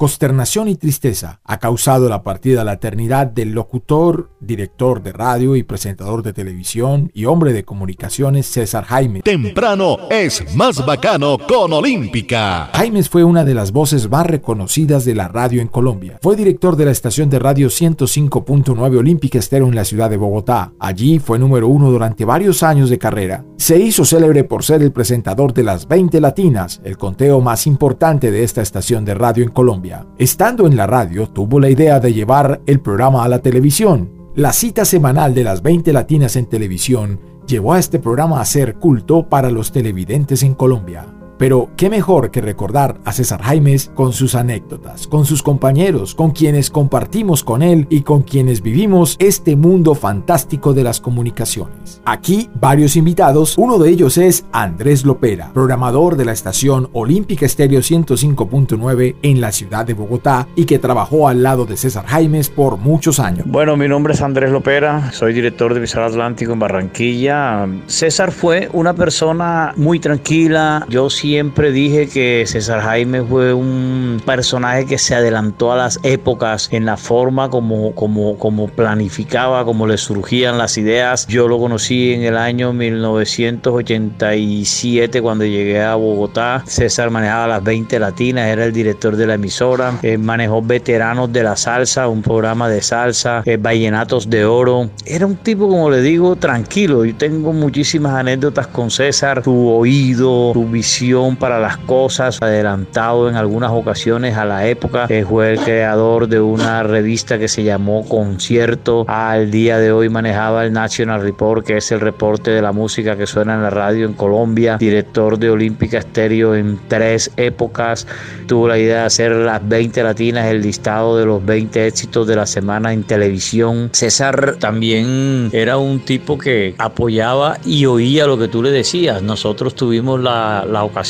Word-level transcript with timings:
Consternación 0.00 0.68
y 0.68 0.76
tristeza 0.76 1.40
ha 1.42 1.58
causado 1.58 2.08
la 2.08 2.22
partida 2.22 2.60
a 2.60 2.64
la 2.64 2.74
eternidad 2.74 3.26
del 3.26 3.50
locutor, 3.50 4.30
director 4.38 5.02
de 5.02 5.10
radio 5.10 5.56
y 5.56 5.64
presentador 5.64 6.22
de 6.22 6.32
televisión 6.32 7.10
y 7.14 7.24
hombre 7.24 7.52
de 7.52 7.64
comunicaciones 7.64 8.46
César 8.46 8.84
Jaime. 8.84 9.22
Temprano 9.22 9.96
es 10.08 10.54
más 10.54 10.86
bacano 10.86 11.36
con 11.48 11.72
Olímpica. 11.72 12.70
Jaimes 12.74 13.08
fue 13.08 13.24
una 13.24 13.44
de 13.44 13.54
las 13.54 13.72
voces 13.72 14.08
más 14.08 14.24
reconocidas 14.24 15.04
de 15.04 15.16
la 15.16 15.26
radio 15.26 15.60
en 15.60 15.66
Colombia. 15.66 16.20
Fue 16.22 16.36
director 16.36 16.76
de 16.76 16.84
la 16.84 16.92
estación 16.92 17.28
de 17.28 17.40
radio 17.40 17.66
105.9 17.66 18.98
Olímpica 18.98 19.40
Estero 19.40 19.66
en 19.66 19.74
la 19.74 19.84
ciudad 19.84 20.10
de 20.10 20.16
Bogotá. 20.16 20.74
Allí 20.78 21.18
fue 21.18 21.40
número 21.40 21.66
uno 21.66 21.90
durante 21.90 22.24
varios 22.24 22.62
años 22.62 22.88
de 22.88 22.98
carrera. 22.98 23.44
Se 23.56 23.76
hizo 23.80 24.04
célebre 24.04 24.44
por 24.44 24.62
ser 24.62 24.80
el 24.80 24.92
presentador 24.92 25.52
de 25.52 25.64
las 25.64 25.88
20 25.88 26.20
Latinas, 26.20 26.80
el 26.84 26.96
conteo 26.96 27.40
más 27.40 27.66
importante 27.66 28.30
de 28.30 28.44
esta 28.44 28.62
estación 28.62 29.04
de 29.04 29.14
radio 29.14 29.42
en 29.42 29.50
Colombia. 29.50 29.87
Estando 30.18 30.66
en 30.66 30.76
la 30.76 30.86
radio, 30.86 31.28
tuvo 31.28 31.60
la 31.60 31.70
idea 31.70 32.00
de 32.00 32.12
llevar 32.12 32.60
el 32.66 32.80
programa 32.80 33.24
a 33.24 33.28
la 33.28 33.40
televisión. 33.40 34.10
La 34.34 34.52
cita 34.52 34.84
semanal 34.84 35.34
de 35.34 35.44
las 35.44 35.62
20 35.62 35.92
latinas 35.92 36.36
en 36.36 36.46
televisión 36.46 37.20
llevó 37.46 37.72
a 37.72 37.78
este 37.78 37.98
programa 37.98 38.40
a 38.40 38.44
ser 38.44 38.76
culto 38.76 39.28
para 39.28 39.50
los 39.50 39.72
televidentes 39.72 40.42
en 40.42 40.54
Colombia. 40.54 41.17
Pero 41.38 41.70
qué 41.76 41.88
mejor 41.88 42.30
que 42.30 42.40
recordar 42.40 42.98
a 43.04 43.12
César 43.12 43.40
Jaimes 43.42 43.92
con 43.94 44.12
sus 44.12 44.34
anécdotas, 44.34 45.06
con 45.06 45.24
sus 45.24 45.42
compañeros, 45.42 46.16
con 46.16 46.32
quienes 46.32 46.68
compartimos 46.68 47.44
con 47.44 47.62
él 47.62 47.86
y 47.90 48.00
con 48.00 48.22
quienes 48.22 48.60
vivimos 48.60 49.16
este 49.20 49.54
mundo 49.54 49.94
fantástico 49.94 50.74
de 50.74 50.82
las 50.82 51.00
comunicaciones. 51.00 52.02
Aquí 52.04 52.50
varios 52.60 52.96
invitados, 52.96 53.56
uno 53.56 53.78
de 53.78 53.90
ellos 53.90 54.18
es 54.18 54.46
Andrés 54.52 55.04
Lopera, 55.04 55.52
programador 55.54 56.16
de 56.16 56.24
la 56.24 56.32
estación 56.32 56.90
Olímpica 56.92 57.46
Estéreo 57.46 57.80
105.9 57.80 59.16
en 59.22 59.40
la 59.40 59.52
ciudad 59.52 59.86
de 59.86 59.94
Bogotá 59.94 60.48
y 60.56 60.64
que 60.64 60.80
trabajó 60.80 61.28
al 61.28 61.42
lado 61.42 61.66
de 61.66 61.76
César 61.76 62.06
Jaimes 62.06 62.50
por 62.50 62.78
muchos 62.78 63.20
años. 63.20 63.46
Bueno, 63.46 63.76
mi 63.76 63.86
nombre 63.86 64.14
es 64.14 64.22
Andrés 64.22 64.50
Lopera, 64.50 65.12
soy 65.12 65.32
director 65.32 65.72
de 65.72 65.80
Visor 65.80 66.02
Atlántico 66.02 66.52
en 66.52 66.58
Barranquilla. 66.58 67.68
César 67.86 68.32
fue 68.32 68.68
una 68.72 68.94
persona 68.94 69.72
muy 69.76 70.00
tranquila, 70.00 70.84
yo 70.88 71.08
sí 71.10 71.27
siempre 71.28 71.72
dije 71.72 72.08
que 72.08 72.44
César 72.46 72.80
Jaime 72.80 73.22
fue 73.22 73.52
un 73.52 74.22
personaje 74.24 74.86
que 74.86 74.96
se 74.96 75.14
adelantó 75.14 75.72
a 75.72 75.76
las 75.76 76.00
épocas 76.02 76.70
en 76.72 76.86
la 76.86 76.96
forma 76.96 77.50
como, 77.50 77.94
como, 77.94 78.38
como 78.38 78.68
planificaba, 78.68 79.66
como 79.66 79.86
le 79.86 79.98
surgían 79.98 80.56
las 80.56 80.78
ideas. 80.78 81.26
Yo 81.26 81.46
lo 81.46 81.58
conocí 81.58 82.14
en 82.14 82.22
el 82.22 82.38
año 82.38 82.72
1987 82.72 85.20
cuando 85.20 85.44
llegué 85.44 85.82
a 85.82 85.96
Bogotá. 85.96 86.62
César 86.66 87.10
manejaba 87.10 87.46
las 87.46 87.62
20 87.62 87.98
latinas, 87.98 88.48
era 88.48 88.64
el 88.64 88.72
director 88.72 89.14
de 89.14 89.26
la 89.26 89.34
emisora. 89.34 89.98
Eh, 90.02 90.16
manejó 90.16 90.62
Veteranos 90.62 91.30
de 91.30 91.42
la 91.42 91.56
Salsa, 91.56 92.08
un 92.08 92.22
programa 92.22 92.70
de 92.70 92.80
salsa, 92.80 93.42
eh, 93.44 93.58
Vallenatos 93.58 94.30
de 94.30 94.46
Oro. 94.46 94.88
Era 95.04 95.26
un 95.26 95.36
tipo, 95.36 95.68
como 95.68 95.90
le 95.90 96.00
digo, 96.00 96.36
tranquilo. 96.36 97.04
Yo 97.04 97.14
tengo 97.16 97.52
muchísimas 97.52 98.14
anécdotas 98.14 98.68
con 98.68 98.90
César, 98.90 99.44
su 99.44 99.68
oído, 99.68 100.54
su 100.54 100.64
visión 100.64 101.17
para 101.36 101.58
las 101.58 101.76
cosas, 101.78 102.38
adelantado 102.40 103.28
en 103.28 103.34
algunas 103.34 103.72
ocasiones 103.72 104.36
a 104.36 104.44
la 104.44 104.66
época. 104.68 105.08
fue 105.28 105.50
el 105.50 105.58
creador 105.58 106.28
de 106.28 106.40
una 106.40 106.84
revista 106.84 107.38
que 107.38 107.48
se 107.48 107.64
llamó 107.64 108.08
Concierto. 108.08 109.04
Al 109.08 109.50
día 109.50 109.78
de 109.78 109.90
hoy 109.90 110.08
manejaba 110.08 110.64
el 110.64 110.72
National 110.72 111.22
Report, 111.22 111.66
que 111.66 111.78
es 111.78 111.90
el 111.90 112.00
reporte 112.00 112.52
de 112.52 112.62
la 112.62 112.70
música 112.70 113.16
que 113.16 113.26
suena 113.26 113.54
en 113.54 113.62
la 113.62 113.70
radio 113.70 114.06
en 114.06 114.12
Colombia. 114.12 114.76
Director 114.78 115.38
de 115.38 115.50
Olímpica 115.50 115.98
Estéreo 115.98 116.54
en 116.54 116.78
tres 116.86 117.32
épocas. 117.36 118.06
Tuvo 118.46 118.68
la 118.68 118.78
idea 118.78 119.00
de 119.00 119.06
hacer 119.06 119.32
las 119.32 119.66
20 119.68 120.02
latinas, 120.04 120.46
el 120.46 120.62
listado 120.62 121.18
de 121.18 121.26
los 121.26 121.44
20 121.44 121.86
éxitos 121.86 122.28
de 122.28 122.36
la 122.36 122.46
semana 122.46 122.92
en 122.92 123.02
televisión. 123.02 123.90
César 123.92 124.56
también 124.60 125.50
era 125.52 125.78
un 125.78 125.98
tipo 126.00 126.38
que 126.38 126.76
apoyaba 126.78 127.58
y 127.64 127.86
oía 127.86 128.26
lo 128.26 128.38
que 128.38 128.46
tú 128.46 128.62
le 128.62 128.70
decías. 128.70 129.20
Nosotros 129.20 129.74
tuvimos 129.74 130.20
la, 130.20 130.64
la 130.64 130.84
ocasión 130.84 131.07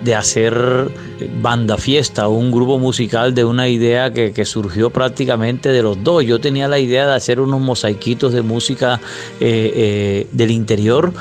de 0.00 0.14
hacer 0.14 0.90
banda 1.40 1.78
fiesta, 1.78 2.28
un 2.28 2.50
grupo 2.50 2.78
musical 2.78 3.34
de 3.34 3.44
una 3.44 3.68
idea 3.68 4.12
que, 4.12 4.44
surgió 4.44 4.90
prácticamente 4.90 5.70
de 5.70 5.82
los 5.82 6.02
dos. 6.04 6.24
Yo 6.24 6.40
tenía 6.40 6.68
la 6.68 6.78
idea 6.78 7.06
de 7.06 7.14
hacer 7.14 7.40
unos 7.40 7.60
mosaiquitos 7.60 8.32
de 8.32 8.42
música 8.42 9.00
eh, 9.40 9.72
eh, 9.74 10.26
del 10.32 10.50
interior 10.50 11.12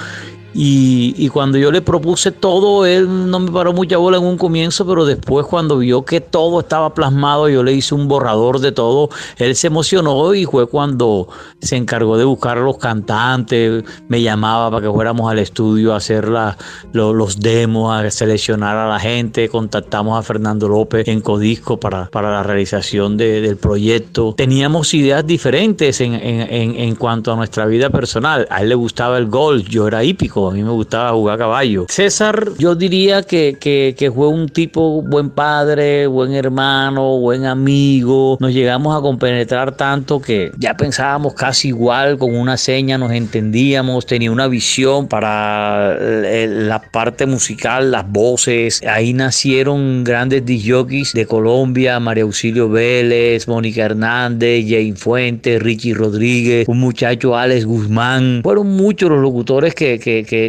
y, 0.56 1.30
cuando 1.30 1.58
yo 1.58 1.72
le 1.72 1.82
propuse 1.82 2.32
todo, 2.32 2.86
él 2.86 3.30
no 3.30 3.40
me 3.40 3.52
paró 3.52 3.74
mucha 3.74 3.98
bola 3.98 4.18
en 4.18 4.24
un 4.24 4.38
comienzo, 4.38 4.86
pero 4.86 5.06
después 5.06 5.48
cuando 5.48 5.80
vio 5.80 6.06
que 6.06 6.22
todo 6.22 6.60
estaba 6.60 6.94
plasmado, 6.94 7.50
yo 7.50 7.64
le 7.64 7.74
hice 7.74 7.96
un 7.96 8.08
borrador 8.08 8.60
de 8.60 8.72
todo, 8.72 9.10
él 9.38 9.56
se 9.56 9.68
emocionó 9.68 10.34
y 10.36 10.46
fue 10.46 10.68
cuando 10.68 11.28
se 11.60 11.76
encargó 11.76 12.18
de 12.18 12.26
buscar 12.26 12.60
a 12.60 12.62
los 12.62 12.78
cantantes, 12.78 13.84
me 14.08 14.22
llamaba 14.22 14.70
para 14.70 14.86
que 14.86 14.94
fuéramos 14.94 15.32
al 15.32 15.40
estudio 15.40 15.94
a 15.94 15.98
hacer 15.98 16.30
los 16.94 17.40
demos, 17.40 17.92
a 17.92 18.12
seleccionar 18.12 18.78
a 18.78 18.88
la 18.88 19.00
gente, 19.00 19.50
contactamos 19.50 20.20
a 20.20 20.22
Fernando 20.22 20.68
López 20.68 21.08
en 21.08 21.22
Codisco 21.22 21.80
para, 21.80 22.06
para 22.12 22.32
la 22.32 22.44
realización 22.44 23.18
del 23.18 23.58
proyecto. 23.58 24.36
Teníamos 24.38 24.94
ideas 24.94 25.26
diferentes 25.26 26.00
en, 26.02 26.14
en 26.14 26.96
cuanto 26.96 27.34
a 27.34 27.36
nuestra 27.36 27.66
vida 27.66 27.90
personal. 27.90 28.48
A 28.52 28.62
él 28.62 28.70
le 28.70 28.76
gustaba 28.76 29.18
el 29.18 29.28
golf, 29.28 29.68
yo 29.68 29.88
era 29.88 30.04
hípico 30.04 30.43
a 30.50 30.54
mí 30.54 30.64
me 30.64 30.72
gustaba 30.72 31.12
jugar 31.12 31.38
caballo. 31.38 31.86
César, 31.90 32.50
yo 32.58 32.76
diría 32.76 33.24
que, 33.24 33.58
que, 33.60 34.12
fue 34.14 34.28
un 34.28 34.50
tipo 34.50 35.02
buen 35.02 35.30
padre, 35.30 36.08
buen 36.08 36.34
hermano, 36.34 37.18
buen 37.20 37.46
amigo. 37.46 38.38
Nos 38.40 38.54
llegamos 38.54 38.96
a 38.96 39.02
compenetrar 39.02 39.76
tanto 39.76 40.20
que 40.20 40.52
ya 40.58 40.76
pensábamos 40.76 41.34
casi 41.34 41.70
igual, 41.70 42.18
con 42.18 42.36
una 42.36 42.58
seña 42.58 42.98
nos 42.98 43.12
entendíamos, 43.12 44.06
tenía 44.06 44.32
una 44.32 44.48
visión 44.48 45.08
para 45.08 45.98
eh, 46.00 46.48
la 46.48 46.82
parte 46.82 47.26
musical, 47.26 47.92
las 47.92 48.10
voces. 48.10 48.82
Ahí 48.88 49.14
nacieron 49.14 50.04
grandes 50.04 50.46
DJs 50.46 51.14
de 51.14 51.26
Colombia, 51.26 52.00
María 52.00 52.24
Auxilio 52.24 52.70
Vélez, 52.70 53.48
Mónica 53.48 53.84
Hernández, 53.84 54.66
Jane 54.68 54.96
Fuentes, 54.96 55.62
Richie 55.62 55.94
Rodríguez, 55.94 56.68
un 56.68 56.80
muchacho 56.80 57.36
Alex 57.36 57.66
Guzmán. 57.66 58.42
Fueron 58.44 58.68
muchos 58.68 59.10
los 59.10 59.22
locutores 59.22 59.74
que 59.74 60.00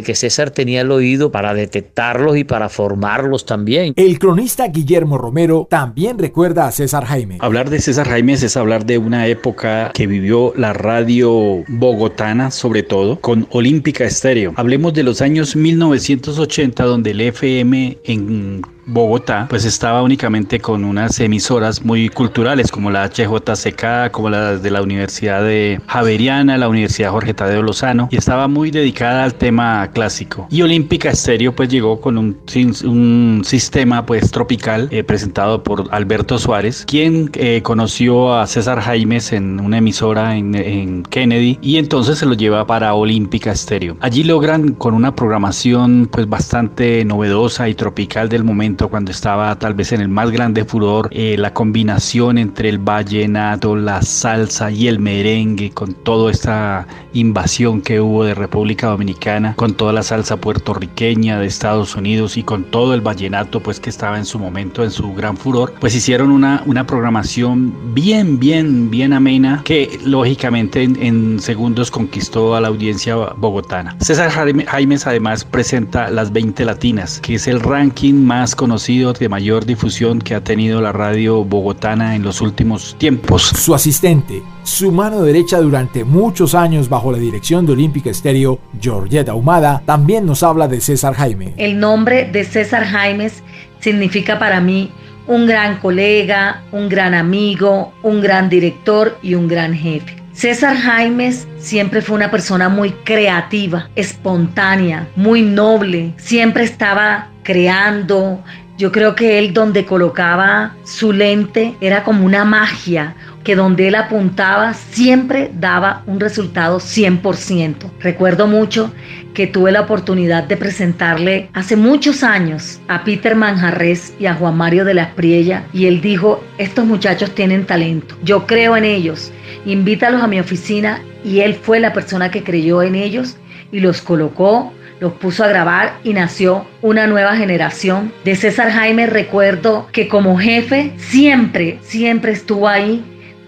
que, 0.03 0.15
César 0.15 0.51
tenía 0.51 0.81
el 0.81 0.91
oído 0.91 1.31
para 1.31 1.53
detectarlos 1.53 2.37
y 2.37 2.43
para 2.43 2.69
formarlos 2.69 3.45
también. 3.45 3.93
El 3.95 4.17
cronista 4.17 4.67
Guillermo 4.67 5.17
Romero 5.17 5.67
también 5.69 6.17
recuerda 6.17 6.67
a 6.67 6.71
César 6.71 7.05
Jaime. 7.05 7.37
Hablar 7.41 7.69
de 7.69 7.79
César 7.79 8.07
Jaime 8.07 8.33
es 8.33 8.57
hablar 8.57 8.85
de 8.85 8.97
una 8.97 9.27
época 9.27 9.91
que 9.93 10.07
vivió 10.07 10.53
la 10.55 10.73
radio 10.73 11.63
bogotana, 11.67 12.51
sobre 12.51 12.83
todo, 12.83 13.19
con 13.19 13.47
Olímpica 13.51 14.05
Estéreo. 14.05 14.53
Hablemos 14.55 14.93
de 14.93 15.03
los 15.03 15.21
años 15.21 15.55
1980, 15.55 16.83
donde 16.83 17.11
el 17.11 17.21
FM 17.21 17.97
en 18.05 18.61
Bogotá, 18.87 19.47
pues 19.49 19.65
estaba 19.65 20.03
únicamente 20.03 20.59
con 20.59 20.85
unas 20.85 21.19
emisoras 21.19 21.83
muy 21.83 22.09
culturales 22.09 22.71
como 22.71 22.91
la 22.91 23.09
HJCK, 23.09 24.11
como 24.11 24.29
la 24.29 24.57
de 24.57 24.71
la 24.71 24.81
Universidad 24.81 25.43
de 25.43 25.81
Javeriana, 25.87 26.57
la 26.57 26.69
Universidad 26.69 27.11
Jorge 27.11 27.33
Tadeo 27.33 27.63
Lozano, 27.63 28.09
y 28.11 28.17
estaba 28.17 28.47
muy 28.47 28.69
dedicada 28.69 29.23
al 29.23 29.35
tema 29.35 29.89
clásico. 29.91 30.47
Y 30.51 30.61
Olímpica 30.61 31.09
Estéreo 31.09 31.55
pues 31.55 31.69
llegó 31.69 31.99
con 31.99 32.17
un, 32.17 32.37
un 32.83 33.41
sistema 33.43 34.05
pues 34.05 34.29
tropical 34.31 34.87
eh, 34.91 35.03
presentado 35.03 35.63
por 35.63 35.87
Alberto 35.91 36.37
Suárez, 36.37 36.85
quien 36.87 37.31
eh, 37.33 37.61
conoció 37.63 38.35
a 38.35 38.45
César 38.45 38.81
Jaimes 38.81 39.31
en 39.31 39.59
una 39.59 39.79
emisora 39.79 40.37
en, 40.37 40.53
en 40.53 41.03
Kennedy 41.03 41.57
y 41.61 41.77
entonces 41.77 42.19
se 42.19 42.25
lo 42.25 42.33
lleva 42.33 42.67
para 42.67 42.93
Olímpica 42.93 43.51
Estéreo. 43.51 43.97
Allí 44.01 44.23
logran 44.23 44.73
con 44.73 44.93
una 44.93 45.15
programación 45.15 46.07
pues 46.11 46.29
bastante 46.29 47.03
novedosa 47.05 47.67
y 47.67 47.73
tropical 47.73 48.29
del 48.29 48.43
momento 48.43 48.74
cuando 48.83 49.11
estaba 49.11 49.55
tal 49.57 49.73
vez 49.73 49.91
en 49.91 50.01
el 50.01 50.09
más 50.09 50.31
grande 50.31 50.65
furor, 50.65 51.07
eh, 51.11 51.35
la 51.37 51.53
combinación 51.53 52.37
entre 52.37 52.69
el 52.69 52.77
vallenato, 52.77 53.75
la 53.75 54.01
salsa 54.01 54.69
y 54.71 54.87
el 54.87 54.99
merengue, 54.99 55.71
con 55.71 55.93
toda 55.93 56.31
esta 56.31 56.87
invasión 57.13 57.81
que 57.81 58.01
hubo 58.01 58.23
de 58.23 58.35
República 58.35 58.87
Dominicana, 58.87 59.55
con 59.55 59.73
toda 59.73 59.93
la 59.93 60.03
salsa 60.03 60.37
puertorriqueña 60.37 61.39
de 61.39 61.47
Estados 61.47 61.95
Unidos 61.95 62.37
y 62.37 62.43
con 62.43 62.65
todo 62.65 62.93
el 62.93 63.01
vallenato 63.01 63.61
pues 63.61 63.79
que 63.79 63.89
estaba 63.89 64.17
en 64.17 64.25
su 64.25 64.37
momento 64.37 64.83
en 64.83 64.91
su 64.91 65.13
gran 65.13 65.37
furor, 65.37 65.73
pues 65.79 65.95
hicieron 65.95 66.31
una, 66.31 66.61
una 66.65 66.85
programación 66.85 67.73
bien, 67.93 68.39
bien, 68.39 68.89
bien 68.89 69.13
amena 69.13 69.61
que 69.63 69.99
lógicamente 70.03 70.83
en, 70.83 71.39
segundos 71.39 71.91
conquistó 71.91 72.55
a 72.55 72.61
la 72.61 72.67
audiencia 72.67 73.15
bogotana. 73.15 73.95
César 73.99 74.29
Jaimes 74.29 75.07
además 75.07 75.45
presenta 75.45 76.09
las 76.09 76.31
20 76.31 76.65
latinas, 76.65 77.19
que 77.21 77.35
es 77.35 77.47
el 77.47 77.59
ranking 77.59 78.13
más 78.13 78.55
conocido 78.65 79.13
de 79.13 79.29
mayor 79.29 79.63
difusión 79.63 80.17
que 80.17 80.33
ha 80.33 80.43
tenido 80.43 80.81
la 80.81 80.91
radio 80.91 81.43
bogotana 81.43 82.15
en 82.15 82.23
los 82.23 82.41
últimos 82.41 82.95
tiempos. 82.97 83.43
Su 83.43 83.75
asistente, 83.75 84.41
su 84.63 84.91
mano 84.91 85.21
derecha 85.21 85.59
durante 85.59 86.03
muchos 86.03 86.55
años 86.55 86.89
bajo 86.89 87.11
la 87.11 87.19
dirección 87.19 87.67
de 87.67 87.73
Olímpica 87.73 88.09
Estéreo, 88.09 88.57
Georgette 88.81 89.29
Ahumada, 89.29 89.83
también 89.85 90.25
nos 90.25 90.41
habla 90.41 90.67
de 90.67 90.81
César 90.81 91.13
Jaime. 91.13 91.53
El 91.57 91.79
nombre 91.79 92.27
de 92.31 92.43
César 92.43 92.85
Jaimes 92.85 93.43
significa 93.81 94.39
para 94.39 94.59
mí 94.59 94.89
un 95.27 95.45
gran 95.45 95.77
colega, 95.77 96.63
un 96.71 96.89
gran 96.89 97.13
amigo, 97.13 97.93
un 98.01 98.19
gran 98.19 98.49
director 98.49 99.15
y 99.21 99.35
un 99.35 99.47
gran 99.47 99.75
jefe. 99.75 100.15
César 100.33 100.75
Jaimes 100.75 101.47
siempre 101.59 102.01
fue 102.01 102.15
una 102.15 102.31
persona 102.31 102.67
muy 102.67 102.89
creativa, 103.03 103.89
espontánea, 103.95 105.07
muy 105.15 105.43
noble, 105.43 106.13
siempre 106.17 106.63
estaba 106.63 107.29
creando. 107.45 108.43
Yo 108.77 108.91
creo 108.91 109.15
que 109.15 109.39
él 109.39 109.53
donde 109.53 109.85
colocaba 109.85 110.75
su 110.83 111.13
lente 111.13 111.75
era 111.79 112.03
como 112.03 112.25
una 112.25 112.43
magia, 112.43 113.15
que 113.45 113.55
donde 113.55 113.87
él 113.87 113.95
apuntaba 113.95 114.73
siempre 114.73 115.49
daba 115.53 116.03
un 116.07 116.19
resultado 116.19 116.79
100%. 116.79 117.91
Recuerdo 118.01 118.47
mucho 118.47 118.91
que 119.33 119.47
tuve 119.47 119.71
la 119.71 119.81
oportunidad 119.81 120.43
de 120.43 120.57
presentarle 120.57 121.49
hace 121.53 121.77
muchos 121.77 122.23
años 122.23 122.81
a 122.89 123.05
Peter 123.05 123.35
Manjarres 123.35 124.13
y 124.19 124.25
a 124.25 124.33
Juan 124.33 124.57
Mario 124.57 124.83
de 124.83 124.95
la 124.95 125.03
Espriella 125.03 125.63
y 125.71 125.85
él 125.85 126.01
dijo, 126.01 126.43
estos 126.57 126.85
muchachos 126.85 127.33
tienen 127.35 127.65
talento, 127.65 128.17
yo 128.23 128.45
creo 128.45 128.75
en 128.75 128.83
ellos, 128.83 129.31
invítalos 129.65 130.21
a 130.21 130.27
mi 130.27 130.39
oficina 130.39 131.01
y 131.23 131.41
él 131.41 131.53
fue 131.53 131.79
la 131.79 131.93
persona 131.93 132.31
que 132.31 132.43
creyó 132.43 132.81
en 132.81 132.95
ellos 132.95 133.37
y 133.71 133.79
los 133.79 134.01
colocó 134.01 134.73
los 134.99 135.13
puso 135.13 135.43
a 135.43 135.47
grabar 135.47 135.99
y 136.03 136.13
nació 136.13 136.65
una 136.81 137.07
nueva 137.07 137.35
generación. 137.35 138.13
De 138.23 138.35
César 138.35 138.71
Jaime 138.71 139.07
recuerdo 139.07 139.87
que 139.91 140.07
como 140.07 140.37
jefe 140.37 140.93
siempre, 140.97 141.79
siempre 141.81 142.31
estuvo 142.31 142.67
ahí 142.67 143.03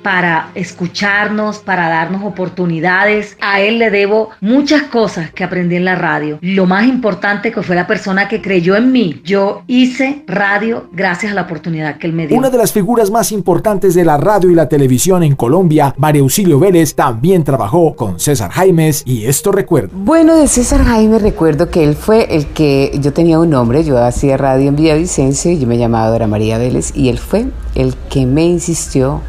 para 0.08 0.52
escucharnos, 0.56 1.58
para 1.58 1.90
darnos 1.90 2.24
oportunidades. 2.24 3.36
A 3.42 3.60
él 3.60 3.78
le 3.78 3.92
debo 3.92 4.30
muchas 4.40 4.84
cosas 4.84 5.32
que 5.32 5.44
aprendí 5.44 5.76
en 5.76 5.84
la 5.84 5.96
radio. 5.96 6.40
Lo 6.40 6.66
más 6.66 6.88
importante 6.88 7.52
que 7.52 7.62
fue 7.62 7.76
la 7.76 7.88
persona 7.88 8.30
que 8.30 8.42
creyó 8.42 8.78
en 8.78 8.94
mí. 8.94 9.22
Yo 9.26 9.64
hice 9.68 10.24
radio 10.26 10.88
gracias 10.94 11.34
a 11.34 11.36
la 11.36 11.42
oportunidad 11.42 11.98
que 11.98 12.08
él 12.08 12.14
me 12.14 12.26
dio. 12.26 12.38
Una 12.38 12.50
de 12.50 12.58
las 12.58 12.72
figuras 12.72 13.12
más 13.12 13.34
importantes 13.34 13.96
de 13.96 14.06
la 14.06 14.16
radio 14.16 14.50
y 14.50 14.56
la 14.56 14.70
televisión 14.70 15.24
en 15.24 15.36
Colombia, 15.36 15.94
María 15.98 16.22
Auxilio 16.22 16.58
Vélez, 16.58 16.96
también 16.96 17.44
trabajó 17.44 17.94
con 17.94 18.18
César 18.18 18.52
Jaimes 18.52 19.04
y 19.06 19.26
esto 19.26 19.52
recuerdo. 19.52 19.90
Bueno, 19.94 20.38
de 20.38 20.48
César 20.48 20.86
Jaime 20.86 21.20
recuerdo 21.20 21.70
que 21.70 21.84
él 21.84 21.96
fue 21.96 22.34
el 22.34 22.46
que 22.46 22.98
yo 23.02 23.12
tenía 23.12 23.40
un 23.40 23.50
nombre, 23.50 23.84
yo 23.84 24.02
hacía 24.02 24.38
radio 24.38 24.70
en 24.70 24.78
Villavicencio, 24.78 25.52
yo 25.52 25.68
me 25.68 25.78
llamaba 25.78 26.08
Dora 26.08 26.28
María 26.28 26.58
Vélez 26.58 26.96
y 26.96 27.10
él 27.10 27.18
fue 27.18 27.48
el 27.76 27.94
que 28.10 28.26
me 28.26 28.46
insistió 28.46 29.22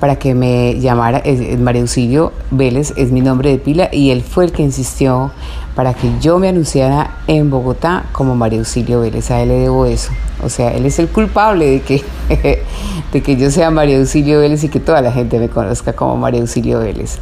para 0.00 0.16
que 0.16 0.34
me 0.34 0.80
llamara, 0.80 1.22
María 1.58 1.82
Auxilio 1.82 2.32
Vélez 2.50 2.94
es 2.96 3.12
mi 3.12 3.20
nombre 3.20 3.50
de 3.50 3.58
pila 3.58 3.90
y 3.92 4.10
él 4.10 4.22
fue 4.22 4.46
el 4.46 4.52
que 4.52 4.62
insistió 4.62 5.30
para 5.80 5.94
que 5.94 6.12
yo 6.20 6.38
me 6.38 6.50
anunciara 6.50 7.22
en 7.26 7.48
Bogotá 7.48 8.04
como 8.12 8.36
María 8.36 8.58
Auxilio 8.58 9.00
Vélez, 9.00 9.30
a 9.30 9.40
él 9.40 9.48
le 9.48 9.54
debo 9.60 9.86
eso. 9.86 10.12
O 10.42 10.48
sea, 10.48 10.72
él 10.72 10.86
es 10.86 10.98
el 10.98 11.08
culpable 11.08 11.66
de 11.66 11.80
que, 11.80 12.04
de 13.12 13.22
que 13.22 13.36
yo 13.36 13.50
sea 13.50 13.70
María 13.70 13.98
Auxilio 13.98 14.40
Vélez 14.40 14.64
y 14.64 14.68
que 14.68 14.80
toda 14.80 15.00
la 15.00 15.12
gente 15.12 15.38
me 15.38 15.48
conozca 15.48 15.94
como 15.94 16.16
María 16.16 16.40
Auxilio 16.40 16.80
Vélez. 16.80 17.18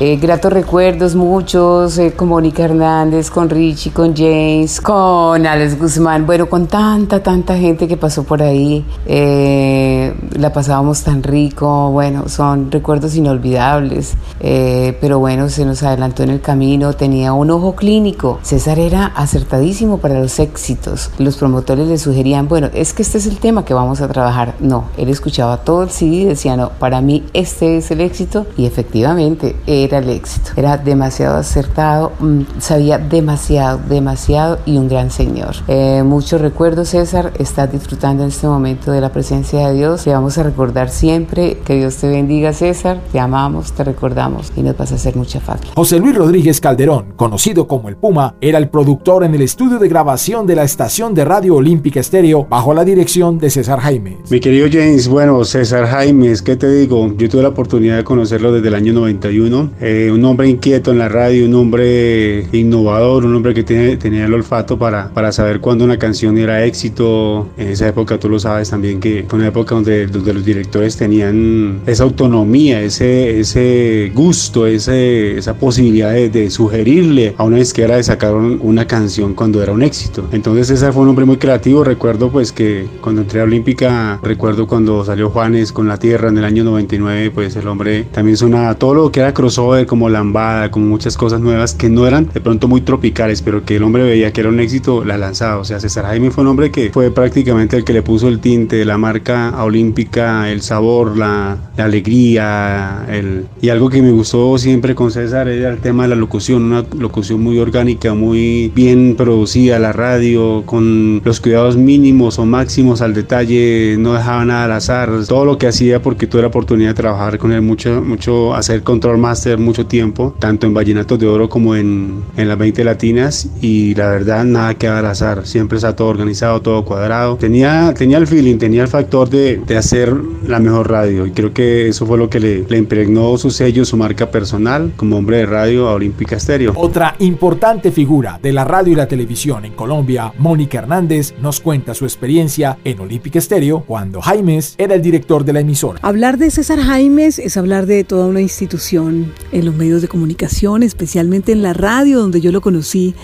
Eh, 0.00 0.16
gratos 0.16 0.52
recuerdos, 0.52 1.14
muchos, 1.14 1.98
eh, 1.98 2.12
con 2.12 2.28
Mónica 2.28 2.64
Hernández, 2.64 3.30
con 3.30 3.50
Richie, 3.50 3.90
con 3.90 4.14
James, 4.14 4.80
con 4.80 5.44
Alex 5.44 5.78
Guzmán, 5.78 6.24
bueno, 6.24 6.48
con 6.48 6.66
tanta, 6.68 7.22
tanta 7.22 7.56
gente 7.56 7.88
que 7.88 7.96
pasó 7.96 8.22
por 8.22 8.42
ahí. 8.42 8.84
Eh, 9.06 10.14
la 10.36 10.52
pasábamos 10.52 11.02
tan 11.02 11.22
rico, 11.22 11.90
bueno, 11.90 12.28
son 12.28 12.70
recuerdos 12.70 13.16
inolvidables, 13.16 14.14
pero 14.40 15.18
bueno, 15.18 15.48
se 15.48 15.64
nos 15.64 15.82
adelantó 15.82 16.22
en 16.22 16.30
el 16.30 16.40
camino, 16.40 16.92
tenía 16.92 17.32
un 17.32 17.50
ojo 17.50 17.74
clínico. 17.88 18.38
César 18.42 18.78
era 18.78 19.06
acertadísimo 19.06 19.96
para 19.96 20.20
los 20.20 20.38
éxitos. 20.40 21.10
Los 21.16 21.38
promotores 21.38 21.88
le 21.88 21.96
sugerían, 21.96 22.46
bueno, 22.46 22.68
es 22.74 22.92
que 22.92 23.00
este 23.00 23.16
es 23.16 23.26
el 23.26 23.38
tema 23.38 23.64
que 23.64 23.72
vamos 23.72 24.02
a 24.02 24.08
trabajar. 24.08 24.56
No, 24.60 24.84
él 24.98 25.08
escuchaba 25.08 25.64
todo 25.64 25.84
el 25.84 25.88
CD 25.88 26.16
y 26.16 26.24
decía, 26.26 26.54
no, 26.54 26.68
para 26.68 27.00
mí 27.00 27.24
este 27.32 27.78
es 27.78 27.90
el 27.90 28.02
éxito 28.02 28.44
y 28.58 28.66
efectivamente 28.66 29.56
era 29.66 29.98
el 29.98 30.10
éxito. 30.10 30.50
Era 30.56 30.76
demasiado 30.76 31.38
acertado, 31.38 32.12
mm, 32.20 32.42
sabía 32.58 32.98
demasiado, 32.98 33.80
demasiado 33.88 34.58
y 34.66 34.76
un 34.76 34.90
gran 34.90 35.10
señor. 35.10 35.54
Eh, 35.66 36.02
muchos 36.04 36.42
recuerdos, 36.42 36.90
César, 36.90 37.32
estás 37.38 37.72
disfrutando 37.72 38.22
en 38.22 38.28
este 38.28 38.46
momento 38.46 38.92
de 38.92 39.00
la 39.00 39.12
presencia 39.12 39.66
de 39.66 39.74
Dios. 39.74 40.04
Te 40.04 40.12
vamos 40.12 40.36
a 40.36 40.42
recordar 40.42 40.90
siempre. 40.90 41.56
Que 41.64 41.76
Dios 41.76 41.96
te 41.96 42.08
bendiga, 42.08 42.52
César. 42.52 43.00
Te 43.12 43.18
amamos, 43.18 43.72
te 43.72 43.82
recordamos 43.82 44.52
y 44.56 44.62
nos 44.62 44.76
vas 44.76 44.92
a 44.92 44.96
hacer 44.96 45.16
mucha 45.16 45.40
falta. 45.40 45.68
José 45.74 45.98
Luis 45.98 46.14
Rodríguez 46.14 46.60
Calderón, 46.60 47.14
conocido 47.16 47.66
como 47.66 47.77
el 47.86 47.96
Puma, 47.96 48.34
era 48.40 48.58
el 48.58 48.68
productor 48.68 49.24
en 49.24 49.34
el 49.34 49.42
estudio 49.42 49.78
de 49.78 49.88
grabación 49.88 50.46
de 50.46 50.56
la 50.56 50.64
estación 50.64 51.14
de 51.14 51.24
radio 51.24 51.56
Olímpica 51.56 52.00
Estéreo 52.00 52.46
bajo 52.48 52.74
la 52.74 52.84
dirección 52.84 53.38
de 53.38 53.50
César 53.50 53.80
Jaime. 53.80 54.16
Mi 54.30 54.40
querido 54.40 54.68
James, 54.70 55.06
bueno, 55.08 55.44
César 55.44 55.86
Jaimes, 55.86 56.42
¿qué 56.42 56.56
te 56.56 56.70
digo? 56.70 57.14
Yo 57.16 57.28
tuve 57.28 57.42
la 57.42 57.50
oportunidad 57.50 57.98
de 57.98 58.04
conocerlo 58.04 58.52
desde 58.52 58.68
el 58.68 58.74
año 58.74 58.92
91. 58.92 59.70
Eh, 59.80 60.10
un 60.12 60.24
hombre 60.24 60.48
inquieto 60.48 60.90
en 60.90 60.98
la 60.98 61.08
radio, 61.08 61.46
un 61.46 61.54
hombre 61.54 62.46
innovador, 62.52 63.24
un 63.24 63.34
hombre 63.34 63.54
que 63.54 63.62
tiene, 63.62 63.96
tenía 63.96 64.24
el 64.24 64.34
olfato 64.34 64.78
para, 64.78 65.10
para 65.12 65.30
saber 65.30 65.60
cuándo 65.60 65.84
una 65.84 65.98
canción 65.98 66.38
era 66.38 66.64
éxito. 66.64 67.48
En 67.56 67.68
esa 67.68 67.86
época 67.88 68.18
tú 68.18 68.28
lo 68.28 68.38
sabes 68.38 68.70
también 68.70 69.00
que 69.00 69.24
fue 69.28 69.38
una 69.38 69.48
época 69.48 69.74
donde, 69.74 70.06
donde 70.06 70.34
los 70.34 70.44
directores 70.44 70.96
tenían 70.96 71.82
esa 71.86 72.04
autonomía, 72.04 72.80
ese, 72.80 73.40
ese 73.40 74.10
gusto, 74.14 74.66
ese, 74.66 75.38
esa 75.38 75.54
posibilidad 75.54 76.12
de, 76.12 76.48
sugerirle 76.48 77.34
a 77.36 77.44
una 77.44 77.57
izquierda 77.60 77.96
de 77.96 78.02
sacar 78.02 78.34
una 78.34 78.86
canción 78.86 79.34
cuando 79.34 79.62
era 79.62 79.72
un 79.72 79.82
éxito. 79.82 80.28
Entonces 80.32 80.68
César 80.68 80.92
fue 80.92 81.02
un 81.02 81.08
hombre 81.08 81.24
muy 81.24 81.36
creativo, 81.36 81.84
recuerdo 81.84 82.30
pues 82.30 82.52
que 82.52 82.86
cuando 83.00 83.22
entré 83.22 83.40
a 83.40 83.44
Olímpica, 83.44 84.18
recuerdo 84.22 84.66
cuando 84.66 85.04
salió 85.04 85.30
Juanes 85.30 85.72
con 85.72 85.88
La 85.88 85.98
Tierra 85.98 86.28
en 86.28 86.38
el 86.38 86.44
año 86.44 86.64
99, 86.64 87.30
pues 87.30 87.56
el 87.56 87.66
hombre 87.68 88.04
también 88.04 88.36
sonaba 88.36 88.74
todo 88.74 88.94
lo 88.94 89.12
que 89.12 89.20
era 89.20 89.34
crossover, 89.34 89.86
como 89.86 90.08
lambada, 90.08 90.70
como 90.70 90.86
muchas 90.86 91.16
cosas 91.16 91.40
nuevas 91.40 91.74
que 91.74 91.88
no 91.88 92.06
eran 92.06 92.28
de 92.32 92.40
pronto 92.40 92.68
muy 92.68 92.80
tropicales, 92.80 93.42
pero 93.42 93.64
que 93.64 93.76
el 93.76 93.82
hombre 93.82 94.02
veía 94.02 94.32
que 94.32 94.40
era 94.40 94.50
un 94.50 94.60
éxito, 94.60 95.04
la 95.04 95.18
lanzaba. 95.18 95.58
O 95.58 95.64
sea, 95.64 95.80
César 95.80 96.04
Jaime 96.06 96.30
fue 96.30 96.42
un 96.42 96.48
hombre 96.48 96.70
que 96.70 96.90
fue 96.90 97.10
prácticamente 97.10 97.76
el 97.76 97.84
que 97.84 97.92
le 97.92 98.02
puso 98.02 98.28
el 98.28 98.40
tinte, 98.40 98.84
la 98.84 98.98
marca 98.98 99.54
Olímpica, 99.62 100.50
el 100.50 100.62
sabor, 100.62 101.16
la, 101.16 101.58
alegría, 101.76 103.06
el... 103.10 103.46
y 103.60 103.68
algo 103.68 103.88
que 103.88 104.02
me 104.02 104.10
gustó 104.10 104.58
siempre 104.58 104.94
con 104.94 105.10
César 105.10 105.48
era 105.48 105.70
el 105.70 105.78
tema 105.78 106.04
de 106.04 106.10
la 106.10 106.16
locución, 106.16 106.64
una 106.64 106.84
locución 106.98 107.42
muy 107.42 107.47
orgánica, 107.56 108.12
muy 108.12 108.70
bien 108.74 109.14
producida, 109.16 109.78
la 109.78 109.92
radio, 109.92 110.64
con 110.66 111.22
los 111.24 111.40
cuidados 111.40 111.76
mínimos 111.76 112.38
o 112.38 112.44
máximos 112.44 113.00
al 113.00 113.14
detalle, 113.14 113.96
no 113.98 114.12
dejaba 114.12 114.44
nada 114.44 114.64
al 114.64 114.72
azar, 114.72 115.10
todo 115.26 115.44
lo 115.44 115.56
que 115.56 115.68
hacía 115.68 116.02
porque 116.02 116.26
tuve 116.26 116.42
la 116.42 116.48
oportunidad 116.48 116.90
de 116.90 116.94
trabajar 116.94 117.38
con 117.38 117.52
él 117.52 117.62
mucho, 117.62 118.02
mucho 118.02 118.54
hacer 118.54 118.82
control 118.82 119.18
master 119.18 119.58
mucho 119.58 119.86
tiempo, 119.86 120.34
tanto 120.38 120.66
en 120.66 120.74
Vallenatos 120.74 121.18
de 121.18 121.26
Oro 121.26 121.48
como 121.48 121.76
en, 121.76 122.24
en 122.36 122.48
las 122.48 122.58
20 122.58 122.84
latinas 122.84 123.48
y 123.62 123.94
la 123.94 124.10
verdad 124.10 124.44
nada 124.44 124.74
que 124.74 124.88
al 124.88 125.06
azar, 125.06 125.46
siempre 125.46 125.76
está 125.76 125.94
todo 125.94 126.08
organizado, 126.08 126.60
todo 126.60 126.84
cuadrado, 126.84 127.36
tenía, 127.36 127.94
tenía 127.94 128.18
el 128.18 128.26
feeling, 128.26 128.58
tenía 128.58 128.82
el 128.82 128.88
factor 128.88 129.30
de, 129.30 129.58
de 129.58 129.76
hacer 129.76 130.14
la 130.46 130.58
mejor 130.58 130.90
radio 130.90 131.26
y 131.26 131.30
creo 131.30 131.52
que 131.52 131.88
eso 131.88 132.04
fue 132.04 132.18
lo 132.18 132.28
que 132.28 132.40
le, 132.40 132.64
le 132.68 132.78
impregnó 132.78 133.38
su 133.38 133.50
sello, 133.50 133.84
su 133.84 133.96
marca 133.96 134.30
personal 134.30 134.92
como 134.96 135.16
hombre 135.16 135.38
de 135.38 135.46
radio 135.46 135.88
a 135.88 135.94
Olímpica 135.94 136.36
Estéreo. 136.36 136.72
Otra 136.74 137.14
importante 137.38 137.92
figura 137.92 138.40
de 138.42 138.52
la 138.52 138.64
radio 138.64 138.94
y 138.94 138.96
la 138.96 139.06
televisión 139.06 139.64
en 139.64 139.72
Colombia, 139.74 140.32
Mónica 140.38 140.78
Hernández, 140.78 141.34
nos 141.40 141.60
cuenta 141.60 141.94
su 141.94 142.04
experiencia 142.04 142.78
en 142.82 142.98
Olímpica 142.98 143.38
Estéreo 143.38 143.84
cuando 143.86 144.20
Jaimes 144.20 144.74
era 144.76 144.96
el 144.96 145.02
director 145.02 145.44
de 145.44 145.52
la 145.52 145.60
emisora. 145.60 146.00
Hablar 146.02 146.38
de 146.38 146.50
César 146.50 146.80
Jaimes 146.80 147.38
es 147.38 147.56
hablar 147.56 147.86
de 147.86 148.02
toda 148.02 148.26
una 148.26 148.40
institución 148.40 149.32
en 149.52 149.66
los 149.66 149.76
medios 149.76 150.02
de 150.02 150.08
comunicación, 150.08 150.82
especialmente 150.82 151.52
en 151.52 151.62
la 151.62 151.74
radio, 151.74 152.18
donde 152.18 152.40
yo 152.40 152.50
lo 152.50 152.60
conocí 152.60 153.14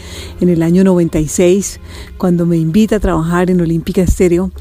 en 0.40 0.48
el 0.48 0.62
año 0.62 0.84
96, 0.84 1.80
cuando 2.16 2.46
me 2.46 2.56
invita 2.56 2.96
a 2.96 3.00
trabajar 3.00 3.50
en 3.50 3.60
Olímpica 3.60 4.02
Estéreo. 4.02 4.52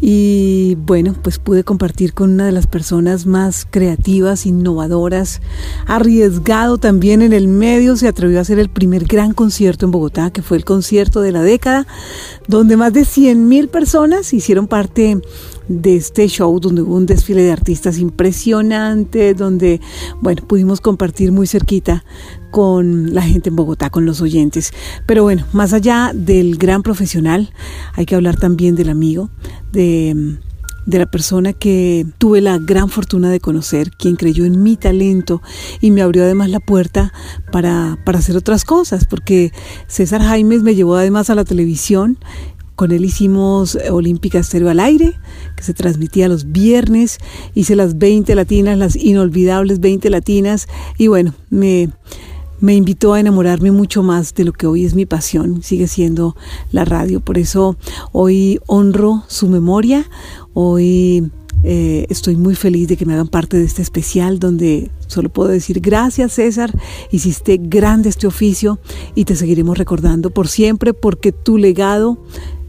Y 0.00 0.76
bueno, 0.76 1.14
pues 1.22 1.38
pude 1.38 1.64
compartir 1.64 2.14
con 2.14 2.30
una 2.30 2.46
de 2.46 2.52
las 2.52 2.66
personas 2.66 3.26
más 3.26 3.66
creativas, 3.68 4.46
innovadoras, 4.46 5.40
arriesgado 5.86 6.78
también 6.78 7.20
en 7.20 7.32
el 7.32 7.48
medio, 7.48 7.96
se 7.96 8.06
atrevió 8.06 8.38
a 8.38 8.42
hacer 8.42 8.58
el 8.60 8.68
primer 8.68 9.04
gran 9.06 9.34
concierto 9.34 9.86
en 9.86 9.90
Bogotá, 9.90 10.30
que 10.30 10.42
fue 10.42 10.56
el 10.56 10.64
concierto 10.64 11.20
de 11.20 11.32
la 11.32 11.42
década, 11.42 11.86
donde 12.46 12.76
más 12.76 12.92
de 12.92 13.04
100 13.04 13.48
mil 13.48 13.68
personas 13.68 14.32
hicieron 14.32 14.68
parte 14.68 15.20
de 15.68 15.96
este 15.96 16.26
show 16.28 16.58
donde 16.58 16.82
hubo 16.82 16.96
un 16.96 17.06
desfile 17.06 17.42
de 17.42 17.52
artistas 17.52 17.98
impresionante, 17.98 19.34
donde, 19.34 19.80
bueno, 20.20 20.42
pudimos 20.46 20.80
compartir 20.80 21.32
muy 21.32 21.46
cerquita 21.46 22.04
con 22.50 23.14
la 23.14 23.22
gente 23.22 23.50
en 23.50 23.56
Bogotá, 23.56 23.90
con 23.90 24.06
los 24.06 24.20
oyentes. 24.20 24.72
Pero 25.06 25.22
bueno, 25.22 25.44
más 25.52 25.72
allá 25.72 26.12
del 26.14 26.56
gran 26.56 26.82
profesional, 26.82 27.52
hay 27.94 28.06
que 28.06 28.14
hablar 28.14 28.36
también 28.36 28.74
del 28.74 28.88
amigo, 28.88 29.30
de, 29.72 30.38
de 30.86 30.98
la 30.98 31.06
persona 31.06 31.52
que 31.52 32.06
tuve 32.16 32.40
la 32.40 32.56
gran 32.58 32.88
fortuna 32.88 33.30
de 33.30 33.40
conocer, 33.40 33.90
quien 33.90 34.16
creyó 34.16 34.46
en 34.46 34.62
mi 34.62 34.76
talento 34.76 35.42
y 35.82 35.90
me 35.90 36.00
abrió 36.00 36.22
además 36.22 36.48
la 36.48 36.60
puerta 36.60 37.12
para, 37.52 37.98
para 38.06 38.20
hacer 38.20 38.38
otras 38.38 38.64
cosas, 38.64 39.04
porque 39.04 39.52
César 39.86 40.22
Jaimes 40.22 40.62
me 40.62 40.74
llevó 40.74 40.96
además 40.96 41.28
a 41.28 41.34
la 41.34 41.44
televisión 41.44 42.18
Con 42.78 42.92
él 42.92 43.04
hicimos 43.04 43.76
Olímpica 43.90 44.38
Estéreo 44.38 44.70
al 44.70 44.78
aire, 44.78 45.18
que 45.56 45.64
se 45.64 45.74
transmitía 45.74 46.28
los 46.28 46.52
viernes. 46.52 47.18
Hice 47.52 47.74
las 47.74 47.98
20 47.98 48.32
latinas, 48.36 48.78
las 48.78 48.94
inolvidables 48.94 49.80
20 49.80 50.08
latinas. 50.10 50.68
Y 50.96 51.08
bueno, 51.08 51.34
me, 51.50 51.90
me 52.60 52.76
invitó 52.76 53.14
a 53.14 53.18
enamorarme 53.18 53.72
mucho 53.72 54.04
más 54.04 54.32
de 54.32 54.44
lo 54.44 54.52
que 54.52 54.68
hoy 54.68 54.84
es 54.84 54.94
mi 54.94 55.06
pasión, 55.06 55.60
sigue 55.64 55.88
siendo 55.88 56.36
la 56.70 56.84
radio. 56.84 57.18
Por 57.18 57.36
eso 57.36 57.76
hoy 58.12 58.60
honro 58.68 59.24
su 59.26 59.48
memoria, 59.48 60.08
hoy 60.54 61.32
eh, 61.64 62.06
estoy 62.10 62.36
muy 62.36 62.54
feliz 62.54 62.86
de 62.86 62.96
que 62.96 63.06
me 63.06 63.14
hagan 63.14 63.26
parte 63.26 63.56
de 63.58 63.64
este 63.64 63.82
especial 63.82 64.38
donde 64.38 64.92
solo 65.08 65.30
puedo 65.30 65.48
decir 65.48 65.80
gracias 65.80 66.34
César, 66.34 66.72
hiciste 67.10 67.58
grande 67.60 68.08
este 68.08 68.28
oficio 68.28 68.78
y 69.16 69.24
te 69.24 69.34
seguiremos 69.34 69.76
recordando 69.76 70.30
por 70.30 70.46
siempre 70.46 70.94
porque 70.94 71.32
tu 71.32 71.58
legado 71.58 72.22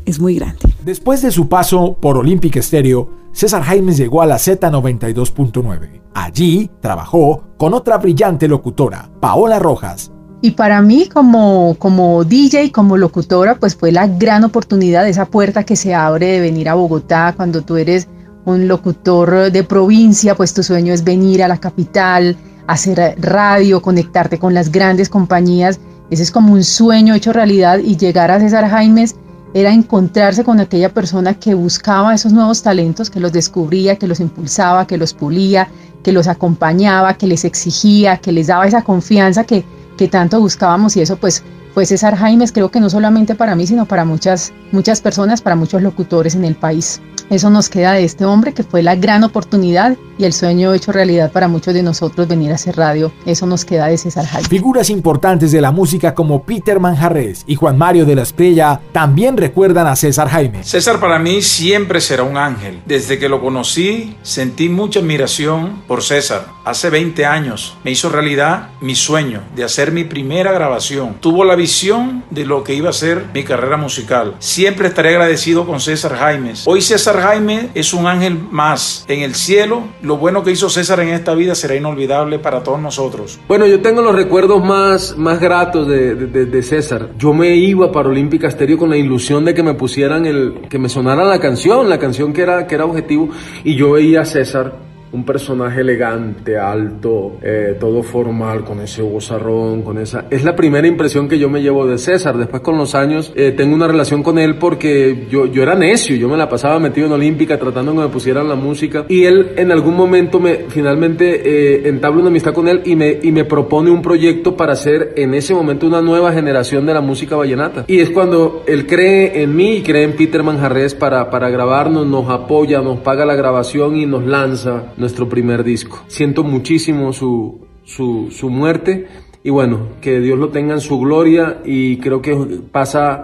es 0.09 0.19
muy 0.19 0.35
grande. 0.35 0.59
Después 0.83 1.21
de 1.21 1.31
su 1.31 1.47
paso 1.47 1.97
por 1.99 2.17
Olympic 2.17 2.61
Stereo, 2.61 3.09
César 3.31 3.63
Jaime 3.63 3.93
llegó 3.93 4.21
a 4.21 4.25
la 4.25 4.37
Z92.9. 4.37 6.01
Allí 6.13 6.69
trabajó 6.81 7.43
con 7.57 7.73
otra 7.73 7.97
brillante 7.97 8.47
locutora, 8.47 9.09
Paola 9.19 9.59
Rojas. 9.59 10.11
Y 10.41 10.51
para 10.51 10.81
mí 10.81 11.09
como, 11.09 11.75
como 11.77 12.23
DJ, 12.23 12.71
como 12.71 12.95
locutora, 12.95 13.55
pues 13.55 13.75
fue 13.75 13.91
la 13.91 14.07
gran 14.07 14.43
oportunidad, 14.45 15.07
esa 15.07 15.25
puerta 15.25 15.63
que 15.63 15.75
se 15.75 15.93
abre 15.93 16.27
de 16.27 16.39
venir 16.39 16.69
a 16.69 16.75
Bogotá 16.75 17.33
cuando 17.35 17.61
tú 17.61 17.75
eres 17.75 18.07
un 18.45 18.67
locutor 18.67 19.51
de 19.51 19.63
provincia, 19.63 20.35
pues 20.35 20.53
tu 20.53 20.63
sueño 20.63 20.93
es 20.93 21.03
venir 21.03 21.43
a 21.43 21.47
la 21.47 21.57
capital, 21.57 22.37
hacer 22.67 23.15
radio, 23.19 23.81
conectarte 23.81 24.39
con 24.39 24.53
las 24.53 24.71
grandes 24.71 25.09
compañías. 25.09 25.79
Ese 26.09 26.23
es 26.23 26.31
como 26.31 26.53
un 26.53 26.63
sueño 26.63 27.13
hecho 27.15 27.33
realidad 27.33 27.79
y 27.79 27.97
llegar 27.97 28.31
a 28.31 28.39
César 28.39 28.67
Jaimes 28.69 29.15
era 29.53 29.73
encontrarse 29.73 30.43
con 30.43 30.59
aquella 30.59 30.93
persona 30.93 31.33
que 31.33 31.53
buscaba 31.53 32.13
esos 32.13 32.31
nuevos 32.31 32.61
talentos, 32.61 33.09
que 33.09 33.19
los 33.19 33.31
descubría, 33.31 33.95
que 33.95 34.07
los 34.07 34.19
impulsaba, 34.19 34.85
que 34.85 34.97
los 34.97 35.13
pulía, 35.13 35.69
que 36.03 36.11
los 36.11 36.27
acompañaba, 36.27 37.15
que 37.15 37.27
les 37.27 37.45
exigía, 37.45 38.17
que 38.17 38.31
les 38.31 38.47
daba 38.47 38.67
esa 38.67 38.83
confianza 38.83 39.43
que, 39.43 39.65
que 39.97 40.07
tanto 40.07 40.39
buscábamos 40.39 40.95
y 40.97 41.01
eso 41.01 41.17
pues 41.17 41.43
fue 41.73 41.85
César 41.85 42.15
Jaimes, 42.15 42.51
creo 42.51 42.69
que 42.69 42.79
no 42.79 42.89
solamente 42.89 43.35
para 43.35 43.55
mí, 43.55 43.67
sino 43.67 43.85
para 43.85 44.05
muchas, 44.05 44.53
muchas 44.71 45.01
personas, 45.01 45.41
para 45.41 45.55
muchos 45.55 45.81
locutores 45.81 46.35
en 46.35 46.45
el 46.45 46.55
país. 46.55 47.01
Eso 47.29 47.51
nos 47.51 47.69
queda 47.69 47.93
de 47.93 48.03
este 48.03 48.25
hombre 48.25 48.53
que 48.53 48.63
fue 48.63 48.81
la 48.81 48.95
gran 48.95 49.23
oportunidad 49.23 49.95
y 50.17 50.25
el 50.25 50.33
sueño 50.33 50.73
hecho 50.73 50.91
realidad 50.91 51.31
para 51.31 51.47
muchos 51.47 51.75
de 51.75 51.83
nosotros 51.83 52.27
venir 52.27 52.51
a 52.51 52.55
hacer 52.55 52.75
radio. 52.75 53.11
Eso 53.25 53.45
nos 53.45 53.65
queda 53.65 53.85
de 53.85 53.97
César 53.97 54.25
Jaime. 54.25 54.49
Figuras 54.49 54.89
importantes 54.89 55.51
de 55.51 55.61
la 55.61 55.71
música 55.71 56.15
como 56.15 56.43
Peter 56.43 56.79
Manjarres 56.79 57.43
y 57.45 57.55
Juan 57.55 57.77
Mario 57.77 58.05
de 58.05 58.15
la 58.15 58.23
Estrella 58.23 58.81
también 58.91 59.37
recuerdan 59.37 59.85
a 59.85 59.95
César 59.95 60.27
Jaime. 60.27 60.63
César 60.63 60.99
para 60.99 61.19
mí 61.19 61.43
siempre 61.43 62.01
será 62.01 62.23
un 62.23 62.35
ángel. 62.35 62.81
Desde 62.87 63.19
que 63.19 63.29
lo 63.29 63.41
conocí 63.41 64.17
sentí 64.23 64.67
mucha 64.67 64.99
admiración 64.99 65.83
por 65.87 66.03
César. 66.03 66.47
Hace 66.65 66.89
20 66.89 67.25
años 67.25 67.77
me 67.83 67.91
hizo 67.91 68.09
realidad 68.09 68.69
mi 68.81 68.95
sueño 68.95 69.43
de 69.55 69.63
hacer 69.63 69.91
mi 69.91 70.03
primera 70.03 70.51
grabación. 70.51 71.15
Tuvo 71.19 71.45
la 71.45 71.55
visión 71.59 72.23
de 72.29 72.45
lo 72.45 72.63
que 72.63 72.73
iba 72.73 72.89
a 72.89 72.93
ser 72.93 73.25
mi 73.33 73.43
carrera 73.43 73.75
musical. 73.75 74.35
Siempre 74.39 74.87
estaré 74.87 75.09
agradecido 75.09 75.67
con 75.67 75.81
César 75.81 76.15
Jaimes. 76.15 76.65
Hoy 76.65 76.81
César 76.81 77.19
Jaime 77.19 77.69
es 77.75 77.93
un 77.93 78.07
ángel 78.07 78.39
más 78.49 79.03
en 79.09 79.23
el 79.23 79.35
cielo. 79.35 79.83
Lo 80.01 80.15
bueno 80.15 80.41
que 80.41 80.51
hizo 80.51 80.69
César 80.69 81.01
en 81.01 81.09
esta 81.09 81.35
vida 81.35 81.55
será 81.55 81.75
inolvidable 81.75 82.39
para 82.39 82.63
todos 82.63 82.79
nosotros. 82.79 83.39
Bueno, 83.49 83.67
yo 83.67 83.81
tengo 83.81 84.01
los 84.01 84.15
recuerdos 84.15 84.63
más, 84.63 85.17
más 85.17 85.41
gratos 85.41 85.85
de, 85.87 86.15
de, 86.15 86.63
César. 86.63 87.09
Yo 87.17 87.33
me 87.33 87.53
iba 87.55 87.91
para 87.91 88.07
Olímpica 88.07 88.47
Estéreo 88.47 88.77
con 88.77 88.89
la 88.89 88.97
ilusión 88.97 89.43
de 89.43 89.53
que 89.53 89.61
me 89.61 89.73
pusieran 89.73 90.25
el, 90.25 90.61
que 90.69 90.79
me 90.79 90.87
sonara 90.87 91.25
la 91.25 91.39
canción, 91.39 91.89
la 91.89 91.99
canción 91.99 92.31
que 92.31 92.41
era, 92.41 92.67
que 92.67 92.75
era 92.75 92.85
objetivo, 92.85 93.29
y 93.65 93.75
yo 93.75 93.91
veía 93.91 94.21
a 94.21 94.25
César 94.25 94.88
un 95.11 95.23
personaje 95.23 95.81
elegante, 95.81 96.57
alto, 96.57 97.37
eh, 97.41 97.75
todo 97.79 98.03
formal, 98.03 98.63
con 98.63 98.79
ese 98.81 99.01
vozarrón, 99.01 99.81
con 99.81 99.97
esa... 99.97 100.25
Es 100.29 100.43
la 100.43 100.55
primera 100.55 100.87
impresión 100.87 101.27
que 101.27 101.39
yo 101.39 101.49
me 101.49 101.61
llevo 101.61 101.87
de 101.87 101.97
César. 101.97 102.37
Después 102.37 102.61
con 102.61 102.77
los 102.77 102.93
años 102.95 103.31
eh, 103.35 103.51
tengo 103.51 103.75
una 103.75 103.87
relación 103.87 104.21
con 104.21 104.37
él 104.37 104.55
porque 104.57 105.27
yo, 105.29 105.45
yo 105.47 105.63
era 105.63 105.75
necio, 105.75 106.15
yo 106.15 106.29
me 106.29 106.37
la 106.37 106.47
pasaba 106.47 106.79
metido 106.79 107.07
en 107.07 107.13
Olímpica 107.13 107.57
tratando 107.57 107.93
que 107.93 107.99
me 107.99 108.07
pusieran 108.09 108.47
la 108.47 108.55
música 108.55 109.05
y 109.07 109.25
él 109.25 109.53
en 109.55 109.71
algún 109.71 109.95
momento 109.95 110.39
me 110.39 110.65
finalmente 110.69 111.41
eh, 111.43 111.89
entabla 111.89 112.19
una 112.19 112.29
amistad 112.29 112.53
con 112.53 112.67
él 112.67 112.81
y 112.85 112.95
me, 112.95 113.17
y 113.21 113.31
me 113.31 113.45
propone 113.45 113.89
un 113.89 114.01
proyecto 114.01 114.55
para 114.55 114.73
hacer 114.73 115.13
en 115.15 115.33
ese 115.33 115.53
momento 115.53 115.87
una 115.87 116.01
nueva 116.01 116.31
generación 116.31 116.85
de 116.85 116.93
la 116.93 117.01
música 117.01 117.35
vallenata. 117.35 117.85
Y 117.87 117.99
es 117.99 118.11
cuando 118.11 118.63
él 118.67 118.85
cree 118.85 119.41
en 119.41 119.55
mí 119.55 119.77
y 119.77 119.81
cree 119.81 120.03
en 120.03 120.13
Peter 120.13 120.43
Manjarres 120.43 120.93
para, 120.93 121.29
para 121.29 121.49
grabarnos, 121.49 122.05
nos 122.05 122.29
apoya, 122.29 122.81
nos 122.81 122.99
paga 122.99 123.25
la 123.25 123.35
grabación 123.35 123.95
y 123.95 124.05
nos 124.05 124.25
lanza 124.25 124.93
nuestro 124.99 125.27
primer 125.27 125.63
disco. 125.63 126.03
Siento 126.07 126.43
muchísimo 126.43 127.13
su, 127.13 127.59
su, 127.83 128.29
su 128.31 128.49
muerte 128.49 129.07
y 129.43 129.49
bueno, 129.49 129.87
que 130.01 130.19
Dios 130.19 130.37
lo 130.37 130.49
tenga 130.49 130.73
en 130.73 130.81
su 130.81 130.99
gloria 130.99 131.61
y 131.65 131.97
creo 131.97 132.21
que 132.21 132.35
pasa 132.71 133.23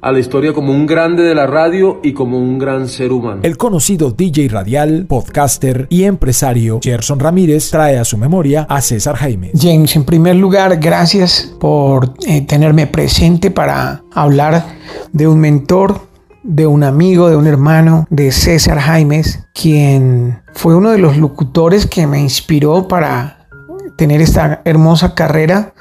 a 0.00 0.12
la 0.12 0.20
historia 0.20 0.52
como 0.52 0.72
un 0.72 0.86
grande 0.86 1.24
de 1.24 1.34
la 1.34 1.48
radio 1.48 2.00
y 2.02 2.12
como 2.12 2.38
un 2.38 2.58
gran 2.58 2.86
ser 2.86 3.10
humano. 3.10 3.40
El 3.42 3.56
conocido 3.56 4.12
DJ 4.12 4.48
radial, 4.48 5.06
podcaster 5.08 5.88
y 5.90 6.04
empresario 6.04 6.78
Gerson 6.80 7.18
Ramírez 7.18 7.70
trae 7.70 7.98
a 7.98 8.04
su 8.04 8.16
memoria 8.16 8.66
a 8.68 8.80
César 8.80 9.16
Jaime. 9.16 9.50
James, 9.58 9.96
en 9.96 10.04
primer 10.04 10.36
lugar, 10.36 10.78
gracias 10.78 11.52
por 11.58 12.14
eh, 12.24 12.42
tenerme 12.42 12.86
presente 12.86 13.50
para 13.50 14.04
hablar 14.12 14.76
de 15.12 15.26
un 15.26 15.40
mentor 15.40 16.00
de 16.46 16.66
un 16.66 16.84
amigo, 16.84 17.28
de 17.28 17.36
un 17.36 17.46
hermano, 17.46 18.06
de 18.08 18.30
César 18.30 18.78
Jaimes, 18.78 19.44
quien 19.52 20.42
fue 20.54 20.76
uno 20.76 20.90
de 20.90 20.98
los 20.98 21.16
locutores 21.16 21.86
que 21.86 22.06
me 22.06 22.20
inspiró 22.20 22.88
para 22.88 23.48
tener 23.96 24.20
esta 24.20 24.62
hermosa 24.64 25.14
carrera. 25.14 25.74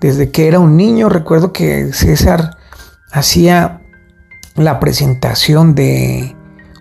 Desde 0.00 0.30
que 0.30 0.46
era 0.46 0.60
un 0.60 0.76
niño, 0.76 1.08
recuerdo 1.08 1.52
que 1.52 1.92
César 1.92 2.58
hacía 3.12 3.80
la 4.56 4.78
presentación 4.78 5.74
de 5.74 6.36